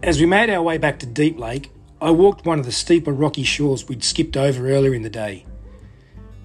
As 0.03 0.19
we 0.19 0.25
made 0.25 0.49
our 0.49 0.63
way 0.63 0.79
back 0.79 0.99
to 1.01 1.07
Deep 1.07 1.39
Lake, 1.39 1.71
I 2.01 2.11
walked 2.11 2.47
one 2.47 2.59
of 2.59 2.65
the 2.65 2.73
steeper 2.73 3.13
rocky 3.13 3.43
shores 3.43 3.87
we'd 3.87 4.03
skipped 4.03 4.35
over 4.35 4.67
earlier 4.67 4.95
in 4.95 5.03
the 5.03 5.11
day. 5.11 5.45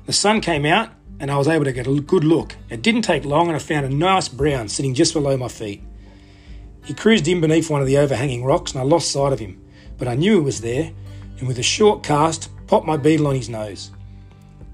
The 0.08 0.12
sun 0.12 0.41
came 0.41 0.65
out 0.65 0.89
and 1.22 1.32
I 1.32 1.38
was 1.38 1.48
able 1.48 1.63
to 1.63 1.72
get 1.72 1.88
a 1.88 2.02
good 2.02 2.26
look. 2.26 2.58
It 2.70 2.82
didn't 2.82 3.04
take 3.04 3.24
long 3.24 3.48
and 3.48 3.56
I 3.56 3.60
found 3.60 3.86
a 3.86 3.89
nice 3.89 4.28
brown 4.28 4.68
sitting 4.68 4.94
just 4.94 5.13
below 5.13 5.38
my 5.38 5.48
feet. 5.48 5.82
He 6.84 6.94
cruised 6.94 7.30
in 7.30 7.39
beneath 7.39 7.70
one 7.70 7.80
of 7.80 7.88
the 7.88 7.98
overhanging 7.98 8.44
rocks 8.44 8.74
and 8.74 8.82
I 8.82 8.84
lost 8.84 9.10
sight 9.10 9.32
of 9.32 9.39
him, 9.39 9.65
but 9.98 10.10
I 10.10 10.15
knew 10.15 10.34
he 10.34 10.41
was 10.41 10.60
there 10.60 10.91
and 11.39 11.48
with 11.48 11.58
a 11.58 11.63
short 11.63 12.04
cast 12.04 12.50
popped 12.68 12.86
my 12.86 12.98
beetle 12.98 13.28
on 13.28 13.36
his 13.36 13.48
nose. 13.48 13.89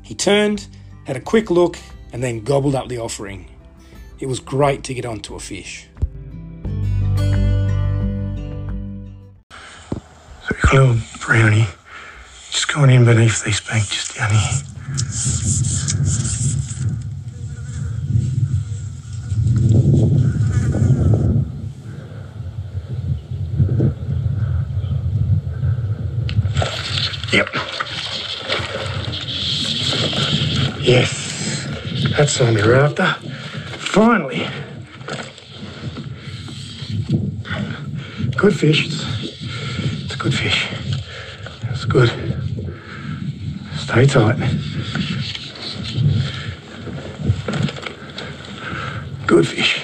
He 0.01 0.15
turned, 0.15 0.65
had 1.05 1.17
a 1.17 1.21
quick 1.21 1.51
look, 1.51 1.77
and 2.13 2.23
then 2.23 2.43
gobbled 2.43 2.73
up 2.73 2.87
the 2.87 2.97
offering. 2.97 3.47
It 4.19 4.25
was 4.25 4.39
great 4.39 4.83
to 4.85 4.95
get 4.95 5.05
onto 5.05 5.35
a 5.35 5.39
fish. 5.39 5.87
Little 10.73 10.95
brownie 11.19 11.67
just 12.49 12.73
going 12.73 12.89
in 12.89 13.03
beneath 13.03 13.43
this 13.43 13.59
bank 13.59 13.85
just 13.89 14.15
down 14.15 14.31
here. 14.31 14.61
Yep. 27.33 27.49
Yes, 30.81 31.67
that's 32.17 32.39
all 32.39 32.53
we're 32.53 32.75
after. 32.75 33.05
Finally. 33.77 34.47
Good 38.37 38.55
fish. 38.55 38.87
It's 38.87 40.13
a 40.13 40.17
good 40.17 40.33
fish. 40.33 40.60
Good. 41.91 42.09
Stay 43.75 44.05
tight. 44.05 44.37
Good 49.27 49.45
fish. 49.45 49.83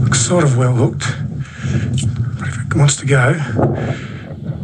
Looks 0.00 0.20
sort 0.20 0.44
of 0.44 0.56
well 0.56 0.72
hooked. 0.72 1.04
But 2.38 2.48
if 2.48 2.58
it 2.58 2.74
wants 2.74 2.96
to 2.96 3.06
go, 3.06 3.34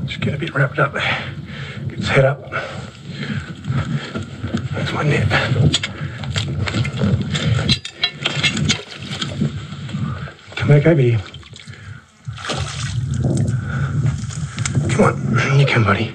just 0.06 0.22
get 0.22 0.32
a 0.32 0.38
bit 0.38 0.54
wrapped 0.54 0.78
up 0.78 0.94
there. 0.94 1.34
Get 1.88 1.98
its 1.98 2.08
head 2.08 2.24
up. 2.24 2.50
That's 4.72 4.92
my 4.94 5.02
net. 5.02 5.91
Come 14.88 15.04
on, 15.04 15.60
you 15.60 15.66
come, 15.66 15.84
buddy. 15.84 16.14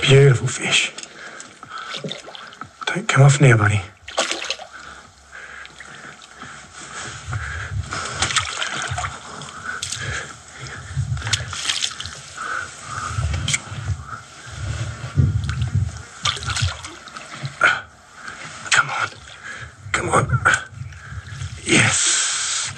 Beautiful 0.00 0.46
fish. 0.48 0.92
Don't 2.86 3.06
come 3.08 3.24
off 3.24 3.40
now, 3.40 3.56
buddy. 3.56 3.82
Come 18.70 18.90
on. 18.90 19.08
Come 19.92 20.08
on. 20.10 20.40
Yes. 21.64 22.72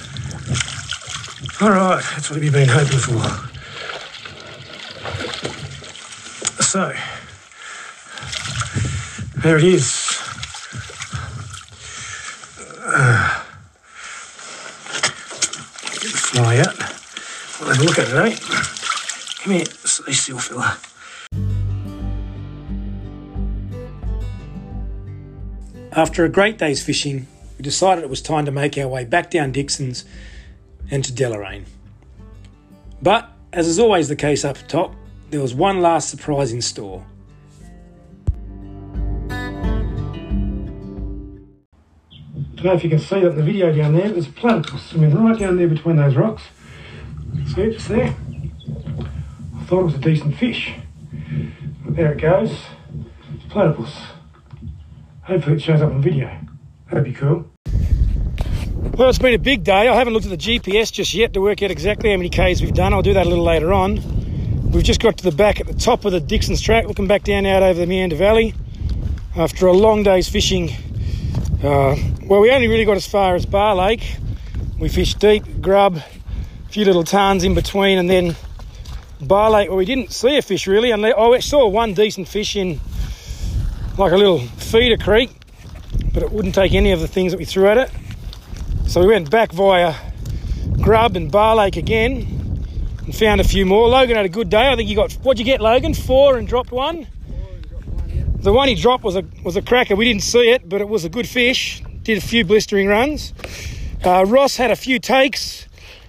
All 1.60 1.70
right, 1.70 2.02
what 2.30 2.40
we've 2.40 2.52
been 2.52 2.68
hoping 2.68 2.98
for. 2.98 3.22
So, 6.62 6.92
there 9.36 9.56
it 9.56 9.64
is. 9.64 10.20
Uh, 12.80 13.44
get 15.84 16.02
the 16.02 16.08
fly 16.08 16.58
out. 16.58 16.76
We'll 17.60 17.74
have 17.74 17.80
a 17.80 17.84
look 17.84 17.98
at 17.98 18.08
it, 18.08 18.14
eh? 18.14 18.36
Come 19.42 19.52
here, 19.54 19.64
silly 19.64 20.12
seal 20.12 20.38
filler. 20.38 20.76
After 25.92 26.24
a 26.24 26.28
great 26.28 26.58
day's 26.58 26.82
fishing, 26.82 27.26
we 27.56 27.62
decided 27.62 28.04
it 28.04 28.10
was 28.10 28.20
time 28.20 28.44
to 28.44 28.50
make 28.50 28.76
our 28.76 28.86
way 28.86 29.04
back 29.04 29.30
down 29.30 29.52
Dixon's 29.52 30.04
and 30.90 31.02
to 31.04 31.12
Deloraine. 31.12 31.64
But, 33.00 33.30
as 33.52 33.66
is 33.66 33.78
always 33.78 34.08
the 34.08 34.16
case 34.16 34.44
up 34.44 34.56
top, 34.66 34.94
there 35.30 35.40
was 35.40 35.54
one 35.54 35.80
last 35.80 36.10
surprise 36.10 36.52
in 36.52 36.60
store. 36.60 37.06
I 42.58 42.62
don't 42.62 42.64
know 42.64 42.72
if 42.72 42.82
you 42.82 42.90
can 42.90 42.98
see 42.98 43.20
that 43.20 43.30
in 43.30 43.36
the 43.36 43.42
video 43.44 43.72
down 43.72 43.94
there, 43.94 44.08
there's 44.08 44.26
platypus 44.26 44.82
swimming 44.82 45.14
right 45.14 45.38
down 45.38 45.56
there 45.58 45.68
between 45.68 45.96
those 45.96 46.16
rocks. 46.16 46.42
See 47.54 47.62
it 47.62 47.74
just 47.74 47.88
there? 47.88 48.16
I 49.56 49.64
thought 49.64 49.80
it 49.80 49.84
was 49.84 49.94
a 49.94 49.98
decent 49.98 50.36
fish. 50.36 50.74
But 51.84 51.94
there 51.94 52.12
it 52.12 52.20
goes. 52.20 52.50
It's 53.34 53.44
platypus. 53.48 53.94
Hopefully 55.22 55.56
it 55.56 55.62
shows 55.62 55.82
up 55.82 55.92
on 55.92 56.02
video. 56.02 56.36
That'd 56.88 57.04
be 57.04 57.12
cool. 57.12 57.48
Well, 58.98 59.08
it's 59.08 59.18
been 59.20 59.32
a 59.32 59.38
big 59.38 59.62
day. 59.62 59.86
I 59.86 59.94
haven't 59.94 60.12
looked 60.12 60.26
at 60.26 60.36
the 60.36 60.58
GPS 60.58 60.90
just 60.90 61.14
yet 61.14 61.32
to 61.34 61.40
work 61.40 61.62
out 61.62 61.70
exactly 61.70 62.10
how 62.10 62.16
many 62.16 62.28
Ks 62.30 62.60
we've 62.60 62.74
done. 62.74 62.92
I'll 62.92 63.00
do 63.00 63.14
that 63.14 63.26
a 63.26 63.28
little 63.28 63.44
later 63.44 63.72
on. 63.72 64.02
We've 64.72 64.82
just 64.82 65.00
got 65.00 65.18
to 65.18 65.22
the 65.22 65.30
back 65.30 65.60
at 65.60 65.68
the 65.68 65.74
top 65.74 66.04
of 66.04 66.10
the 66.10 66.18
Dixon's 66.18 66.60
track, 66.60 66.88
looking 66.88 67.06
back 67.06 67.22
down 67.22 67.46
out 67.46 67.62
over 67.62 67.78
the 67.78 67.86
Meander 67.86 68.16
Valley. 68.16 68.54
After 69.36 69.68
a 69.68 69.72
long 69.72 70.02
day's 70.02 70.28
fishing, 70.28 70.70
uh, 71.62 71.94
well, 72.24 72.40
we 72.40 72.50
only 72.50 72.66
really 72.66 72.84
got 72.84 72.96
as 72.96 73.06
far 73.06 73.36
as 73.36 73.46
Bar 73.46 73.76
Lake. 73.76 74.16
We 74.80 74.88
fished 74.88 75.20
deep, 75.20 75.44
grub, 75.60 75.98
a 75.98 76.68
few 76.68 76.84
little 76.84 77.04
tarns 77.04 77.44
in 77.44 77.54
between, 77.54 77.98
and 77.98 78.10
then 78.10 78.34
Bar 79.20 79.52
Lake, 79.52 79.68
where 79.68 79.78
we 79.78 79.84
didn't 79.84 80.10
see 80.10 80.38
a 80.38 80.42
fish 80.42 80.66
really. 80.66 80.90
Unless, 80.90 81.14
I 81.16 81.38
saw 81.38 81.68
one 81.68 81.94
decent 81.94 82.26
fish 82.26 82.56
in 82.56 82.80
like 83.96 84.10
a 84.10 84.16
little 84.16 84.40
feeder 84.40 84.96
creek, 84.96 85.30
but 86.12 86.24
it 86.24 86.32
wouldn't 86.32 86.56
take 86.56 86.72
any 86.72 86.90
of 86.90 86.98
the 86.98 87.06
things 87.06 87.30
that 87.30 87.38
we 87.38 87.44
threw 87.44 87.68
at 87.68 87.78
it. 87.78 87.92
So 88.88 89.02
we 89.02 89.08
went 89.08 89.30
back 89.30 89.52
via 89.52 89.94
Grub 90.80 91.14
and 91.14 91.30
Bar 91.30 91.56
Lake 91.56 91.76
again 91.76 92.64
and 93.04 93.14
found 93.14 93.38
a 93.38 93.44
few 93.44 93.66
more. 93.66 93.86
Logan 93.86 94.16
had 94.16 94.24
a 94.24 94.30
good 94.30 94.48
day. 94.48 94.72
I 94.72 94.76
think 94.76 94.88
you 94.88 94.96
got 94.96 95.12
what'd 95.12 95.38
you 95.38 95.44
get, 95.44 95.60
Logan? 95.60 95.92
Four 95.92 96.38
and 96.38 96.48
dropped 96.48 96.72
one. 96.72 97.06
The 98.36 98.50
one 98.50 98.66
he 98.66 98.74
dropped 98.74 99.04
was 99.04 99.14
a 99.14 99.26
was 99.44 99.56
a 99.56 99.62
cracker. 99.62 99.94
We 99.94 100.06
didn't 100.06 100.22
see 100.22 100.48
it, 100.52 100.66
but 100.66 100.80
it 100.80 100.88
was 100.88 101.04
a 101.04 101.10
good 101.10 101.28
fish. 101.28 101.82
Did 102.02 102.16
a 102.16 102.22
few 102.22 102.46
blistering 102.46 102.88
runs. 102.88 103.34
Uh, 104.02 104.24
Ross 104.26 104.56
had 104.56 104.70
a 104.70 104.76
few 104.76 104.98
takes 104.98 105.68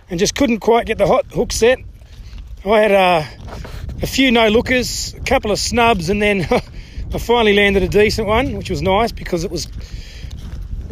and 0.09 0.17
just 0.17 0.33
couldn't 0.35 0.59
quite 0.59 0.85
get 0.85 0.97
the 0.97 1.07
hot 1.07 1.25
hook 1.33 1.51
set. 1.51 1.79
I 2.65 2.79
had 2.79 2.91
uh, 2.93 3.23
a 4.01 4.07
few 4.07 4.31
no 4.31 4.47
lookers, 4.47 5.13
a 5.15 5.19
couple 5.19 5.51
of 5.51 5.59
snubs, 5.59 6.09
and 6.09 6.21
then 6.21 6.47
I 7.13 7.17
finally 7.17 7.57
landed 7.57 7.83
a 7.83 7.89
decent 7.89 8.25
one, 8.25 8.55
which 8.55 8.69
was 8.69 8.81
nice 8.81 9.11
because 9.11 9.43
it 9.43 9.51
was 9.51 9.67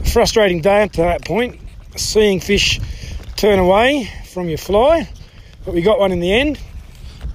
a 0.01 0.09
frustrating 0.09 0.59
day 0.59 0.83
up 0.83 0.91
to 0.91 1.01
that 1.03 1.23
point. 1.23 1.61
Seeing 1.97 2.39
fish 2.39 2.79
turn 3.35 3.59
away 3.59 4.09
from 4.31 4.49
your 4.49 4.57
fly, 4.57 5.09
but 5.65 5.73
we 5.73 5.81
got 5.81 5.99
one 5.99 6.11
in 6.11 6.19
the 6.19 6.31
end. 6.31 6.59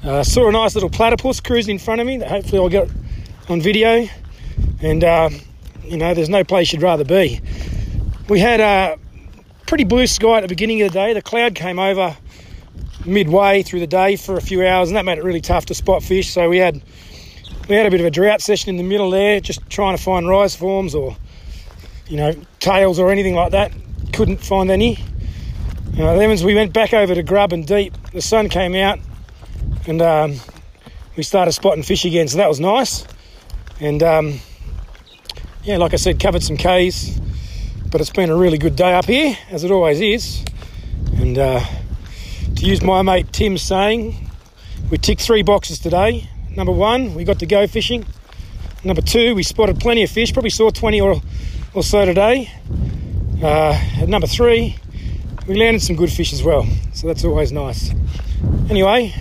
Uh, 0.05 0.22
saw 0.22 0.48
a 0.48 0.53
nice 0.53 0.75
little 0.75 0.90
platypus 0.90 1.40
cruising 1.40 1.75
in 1.75 1.79
front 1.79 2.01
of 2.01 2.07
me 2.07 2.18
that 2.18 2.29
hopefully 2.29 2.59
I'll 2.59 2.68
get 2.68 2.88
on 3.48 3.61
video. 3.61 4.09
And, 4.81 5.05
uh, 5.05 5.31
you 5.85 5.96
know, 5.96 6.14
there's 6.14 6.29
no 6.29 6.44
place 6.44 6.72
you'd 6.72 6.83
rather 6.83 7.05
be. 7.05 7.40
We 8.29 8.40
had 8.40 8.61
a 8.61 8.98
pretty 9.66 9.85
blue 9.85 10.07
sky 10.07 10.38
at 10.38 10.40
the 10.42 10.48
beginning 10.48 10.83
of 10.83 10.92
the 10.92 10.98
day. 10.98 11.12
The 11.12 11.22
cloud 11.22 11.55
came 11.55 11.79
over 11.79 12.16
midway 13.05 13.62
through 13.62 13.81
the 13.81 13.87
day 13.87 14.16
for 14.16 14.37
a 14.37 14.40
few 14.40 14.66
hours, 14.66 14.88
and 14.88 14.96
that 14.96 15.05
made 15.05 15.18
it 15.18 15.25
really 15.25 15.40
tough 15.40 15.66
to 15.66 15.75
spot 15.75 16.03
fish. 16.03 16.31
So 16.31 16.48
we 16.48 16.59
had 16.59 16.83
we 17.68 17.77
had 17.77 17.87
a 17.87 17.90
bit 17.90 18.01
of 18.01 18.07
a 18.07 18.11
drought 18.11 18.40
session 18.40 18.70
in 18.70 18.77
the 18.77 18.83
middle 18.83 19.11
there, 19.11 19.40
just 19.40 19.68
trying 19.70 19.96
to 19.96 20.03
find 20.03 20.29
rise 20.29 20.55
forms 20.55 20.94
or 20.94 21.16
you 22.07 22.16
know 22.16 22.35
tails 22.61 22.98
or 22.98 23.11
anything 23.11 23.35
like 23.35 23.53
that. 23.53 23.72
Couldn't 24.12 24.38
find 24.38 24.70
any. 24.70 24.98
Uh, 25.98 26.16
then 26.16 26.31
as 26.31 26.44
we 26.44 26.55
went 26.55 26.72
back 26.72 26.92
over 26.94 27.14
to 27.14 27.22
Grub 27.22 27.53
and 27.53 27.66
Deep, 27.66 27.94
the 28.12 28.22
sun 28.22 28.48
came 28.48 28.75
out, 28.75 28.98
and 29.87 30.01
um, 30.01 30.35
we 31.16 31.22
started 31.22 31.53
spotting 31.53 31.83
fish 31.83 32.05
again. 32.05 32.29
So 32.29 32.38
that 32.38 32.48
was 32.48 32.61
nice. 32.61 33.07
And 33.81 34.03
um, 34.03 34.40
yeah, 35.64 35.77
like 35.77 35.92
I 35.92 35.96
said, 35.96 36.20
covered 36.20 36.42
some 36.42 36.57
Ks, 36.57 37.20
but 37.90 38.01
it's 38.01 38.11
been 38.11 38.31
a 38.31 38.37
really 38.37 38.59
good 38.59 38.77
day 38.77 38.94
up 38.94 39.07
here, 39.07 39.37
as 39.51 39.64
it 39.64 39.70
always 39.70 40.01
is. 40.01 40.44
And 41.18 41.38
uh, 41.38 41.61
to 42.57 42.66
use 42.66 42.83
my 42.83 43.03
mate 43.03 43.33
Tim's 43.33 43.62
saying, 43.62 44.31
we 44.90 44.98
ticked 44.98 45.22
three 45.22 45.42
boxes 45.42 45.79
today. 45.79 46.29
Number 46.57 46.72
one, 46.72 47.14
we 47.14 47.25
got 47.25 47.38
to 47.38 47.46
go 47.46 47.66
fishing. 47.66 48.05
Number 48.85 49.03
two, 49.03 49.35
we 49.35 49.42
spotted 49.42 49.81
plenty 49.81 50.03
of 50.03 50.11
fish, 50.11 50.33
probably 50.33 50.51
saw 50.51 50.70
20 50.70 51.01
or, 51.01 51.20
or 51.75 51.83
so 51.83 52.05
today. 52.05 52.51
Uh, 53.42 53.72
at 54.00 54.09
number 54.09 54.28
three, 54.28 54.76
we 55.48 55.57
landed 55.57 55.83
some 55.83 55.96
good 55.96 56.12
fish 56.12 56.33
as 56.33 56.44
well, 56.44 56.64
so 56.94 57.09
that's 57.09 57.24
always 57.24 57.50
nice. 57.50 57.90
Anyway, 58.70 59.12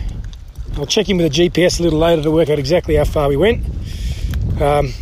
I'll 0.76 0.86
check 0.86 1.10
in 1.10 1.18
with 1.18 1.34
the 1.34 1.50
GPS 1.50 1.80
a 1.80 1.84
little 1.84 1.98
later 1.98 2.22
to 2.22 2.30
work 2.30 2.50
out 2.50 2.60
exactly 2.60 2.96
how 2.96 3.04
far 3.04 3.30
we 3.30 3.36
went. 3.36 3.66
Um, 4.62 4.94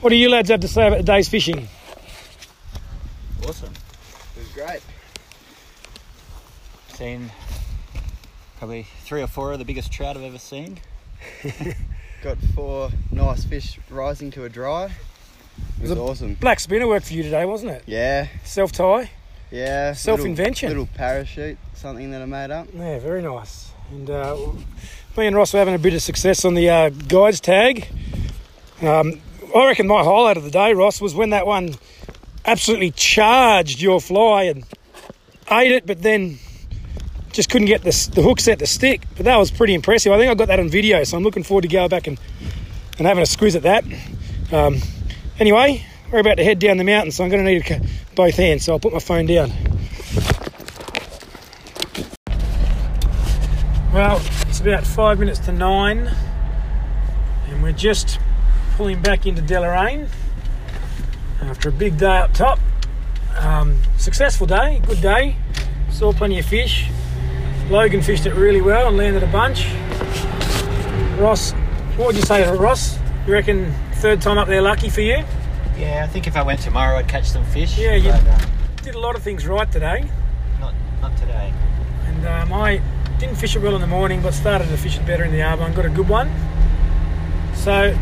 what 0.00 0.08
do 0.08 0.16
you 0.16 0.30
lads 0.30 0.48
have 0.48 0.60
to 0.60 0.68
say 0.68 0.86
about 0.86 0.96
the 0.96 1.02
day's 1.02 1.28
fishing? 1.28 1.68
Awesome. 3.46 3.74
It 4.34 4.38
was 4.38 4.48
great. 4.54 4.80
Seen 6.88 7.30
probably 8.56 8.86
three 9.02 9.20
or 9.20 9.26
four 9.26 9.52
of 9.52 9.58
the 9.58 9.64
biggest 9.66 9.92
trout 9.92 10.16
I've 10.16 10.22
ever 10.22 10.38
seen. 10.38 10.80
Got 12.22 12.38
four 12.54 12.90
nice 13.12 13.44
fish 13.44 13.78
rising 13.90 14.30
to 14.30 14.44
a 14.44 14.48
dry. 14.48 14.90
It 15.78 15.82
was 15.82 15.90
Was 15.90 15.98
awesome. 15.98 16.34
Black 16.34 16.60
spinner 16.60 16.86
work 16.86 17.02
for 17.04 17.12
you 17.14 17.22
today, 17.22 17.44
wasn't 17.44 17.72
it? 17.72 17.82
Yeah, 17.86 18.28
Self 18.44 18.72
tie. 18.72 19.10
yeah. 19.50 19.92
Self-invention. 19.92 20.68
Little, 20.68 20.84
little 20.84 20.96
parachute, 20.96 21.58
something 21.74 22.10
that 22.10 22.22
I 22.22 22.26
made 22.26 22.50
up. 22.50 22.68
Yeah, 22.74 22.98
very 22.98 23.22
nice. 23.22 23.70
And 23.90 24.08
uh, 24.08 24.36
me 25.16 25.26
and 25.26 25.36
Ross 25.36 25.52
were 25.52 25.58
having 25.58 25.74
a 25.74 25.78
bit 25.78 25.92
of 25.94 26.02
success 26.02 26.44
on 26.44 26.54
the 26.54 26.70
uh, 26.70 26.88
guides 26.88 27.40
tag. 27.40 27.86
Um, 28.82 29.20
I 29.54 29.66
reckon 29.66 29.86
my 29.86 30.02
highlight 30.02 30.36
of 30.36 30.42
the 30.44 30.50
day, 30.50 30.72
Ross, 30.72 31.00
was 31.00 31.14
when 31.14 31.30
that 31.30 31.46
one 31.46 31.74
absolutely 32.46 32.90
charged 32.90 33.80
your 33.80 34.00
fly 34.00 34.44
and 34.44 34.64
ate 35.50 35.70
it, 35.72 35.86
but 35.86 36.02
then 36.02 36.38
just 37.32 37.50
couldn't 37.50 37.66
get 37.68 37.82
the, 37.82 38.10
the 38.14 38.22
hook 38.22 38.40
set 38.40 38.58
to 38.60 38.66
stick. 38.66 39.02
But 39.16 39.24
that 39.26 39.36
was 39.36 39.50
pretty 39.50 39.74
impressive. 39.74 40.12
I 40.12 40.18
think 40.18 40.30
I 40.30 40.34
got 40.34 40.48
that 40.48 40.60
on 40.60 40.68
video, 40.70 41.04
so 41.04 41.16
I'm 41.16 41.22
looking 41.22 41.42
forward 41.42 41.62
to 41.62 41.68
going 41.68 41.88
back 41.88 42.06
and, 42.06 42.18
and 42.98 43.06
having 43.06 43.22
a 43.22 43.26
squeeze 43.26 43.54
at 43.56 43.62
that. 43.62 43.84
Um, 44.52 44.78
anyway, 45.38 45.84
we're 46.10 46.20
about 46.20 46.36
to 46.36 46.44
head 46.44 46.58
down 46.58 46.76
the 46.76 46.84
mountain, 46.84 47.12
so 47.12 47.24
I'm 47.24 47.30
going 47.30 47.44
to 47.44 47.50
need 47.50 47.90
both 48.14 48.36
hands, 48.36 48.64
so 48.64 48.72
I'll 48.72 48.80
put 48.80 48.92
my 48.92 48.98
phone 48.98 49.26
down. 49.26 49.50
Well, 53.92 54.20
it's 54.48 54.60
about 54.60 54.84
five 54.84 55.18
minutes 55.18 55.38
to 55.40 55.52
nine, 55.52 56.10
and 57.48 57.62
we're 57.62 57.72
just 57.72 58.18
pulling 58.76 59.00
back 59.00 59.26
into 59.26 59.40
Deloraine 59.40 60.08
after 61.42 61.68
a 61.68 61.72
big 61.72 61.98
day 61.98 62.18
up 62.18 62.32
top. 62.32 62.58
Um, 63.38 63.78
successful 63.96 64.46
day, 64.46 64.80
good 64.86 65.00
day. 65.00 65.36
Saw 65.90 66.12
plenty 66.12 66.38
of 66.38 66.46
fish. 66.46 66.88
Logan 67.70 68.02
fished 68.02 68.26
it 68.26 68.34
really 68.34 68.60
well 68.60 68.88
and 68.88 68.96
landed 68.96 69.22
a 69.22 69.28
bunch. 69.28 69.66
Ross, 71.18 71.52
what 71.96 72.08
would 72.08 72.16
you 72.16 72.22
say 72.22 72.44
to 72.44 72.52
Ross? 72.52 72.98
You 73.26 73.32
reckon 73.32 73.72
third 74.04 74.20
time 74.20 74.36
up 74.36 74.46
there 74.46 74.60
lucky 74.60 74.90
for 74.90 75.00
you? 75.00 75.24
Yeah, 75.78 76.02
I 76.04 76.06
think 76.06 76.26
if 76.26 76.36
I 76.36 76.42
went 76.42 76.60
tomorrow, 76.60 76.98
I'd 76.98 77.08
catch 77.08 77.24
some 77.24 77.42
fish. 77.46 77.78
Yeah, 77.78 77.94
you- 77.94 78.10
but, 78.12 78.26
uh, 78.28 78.38
Did 78.82 78.96
a 78.96 78.98
lot 78.98 79.16
of 79.16 79.22
things 79.22 79.46
right 79.46 79.72
today, 79.72 80.04
not 80.60 80.74
not 81.00 81.16
today. 81.16 81.50
and 82.06 82.26
um, 82.26 82.52
I 82.52 82.82
didn't 83.18 83.36
fish 83.36 83.56
it 83.56 83.62
well 83.62 83.74
in 83.74 83.80
the 83.80 83.86
morning, 83.86 84.20
but 84.20 84.34
started 84.34 84.68
to 84.68 84.76
fish 84.76 84.98
it 84.98 85.06
better 85.06 85.24
in 85.24 85.32
the 85.32 85.38
arvo. 85.38 85.74
Got 85.74 85.86
a 85.86 85.88
good 85.88 86.06
one. 86.06 86.28
So 87.54 87.94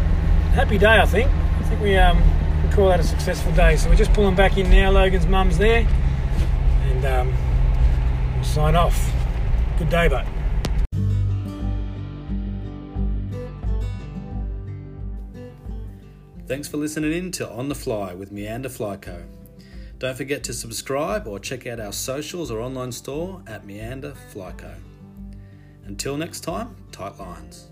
happy 0.55 0.77
day, 0.77 0.99
I 0.99 1.07
think. 1.07 1.31
I 1.61 1.63
think 1.69 1.81
we 1.81 1.97
um 1.97 2.21
we 2.65 2.73
call 2.75 2.89
that 2.89 2.99
a 2.99 3.05
successful 3.05 3.53
day. 3.53 3.77
So 3.77 3.89
we're 3.89 3.95
just 3.95 4.13
pulling 4.13 4.35
back 4.35 4.59
in 4.59 4.69
now. 4.73 4.91
Logan's 4.91 5.29
mum's 5.29 5.57
there, 5.57 5.87
and 6.91 7.05
um, 7.05 7.33
we'll 8.35 8.43
sign 8.45 8.75
off. 8.75 9.09
Good 9.79 9.89
day, 9.89 10.09
but. 10.09 10.27
Thanks 16.53 16.69
for 16.69 16.77
listening 16.77 17.15
in 17.15 17.33
to 17.33 17.49
On 17.49 17.71
the 17.71 17.75
Fly 17.75 18.13
with 18.13 18.31
Meander 18.31 18.69
Flyco. 18.69 19.25
Don't 19.99 20.15
forget 20.15 20.45
to 20.45 20.53
subscribe 20.53 21.27
or 21.27 21.39
check 21.39 21.67
out 21.67 21.81
our 21.81 21.95
socials 21.95 22.51
or 22.51 22.61
online 22.61 22.93
store 22.93 23.43
at 23.47 23.65
Meander 23.65 24.13
Flyco. 24.35 24.75
Until 25.87 26.19
next 26.19 26.41
time, 26.41 26.77
tight 26.93 27.19
lines. 27.19 27.71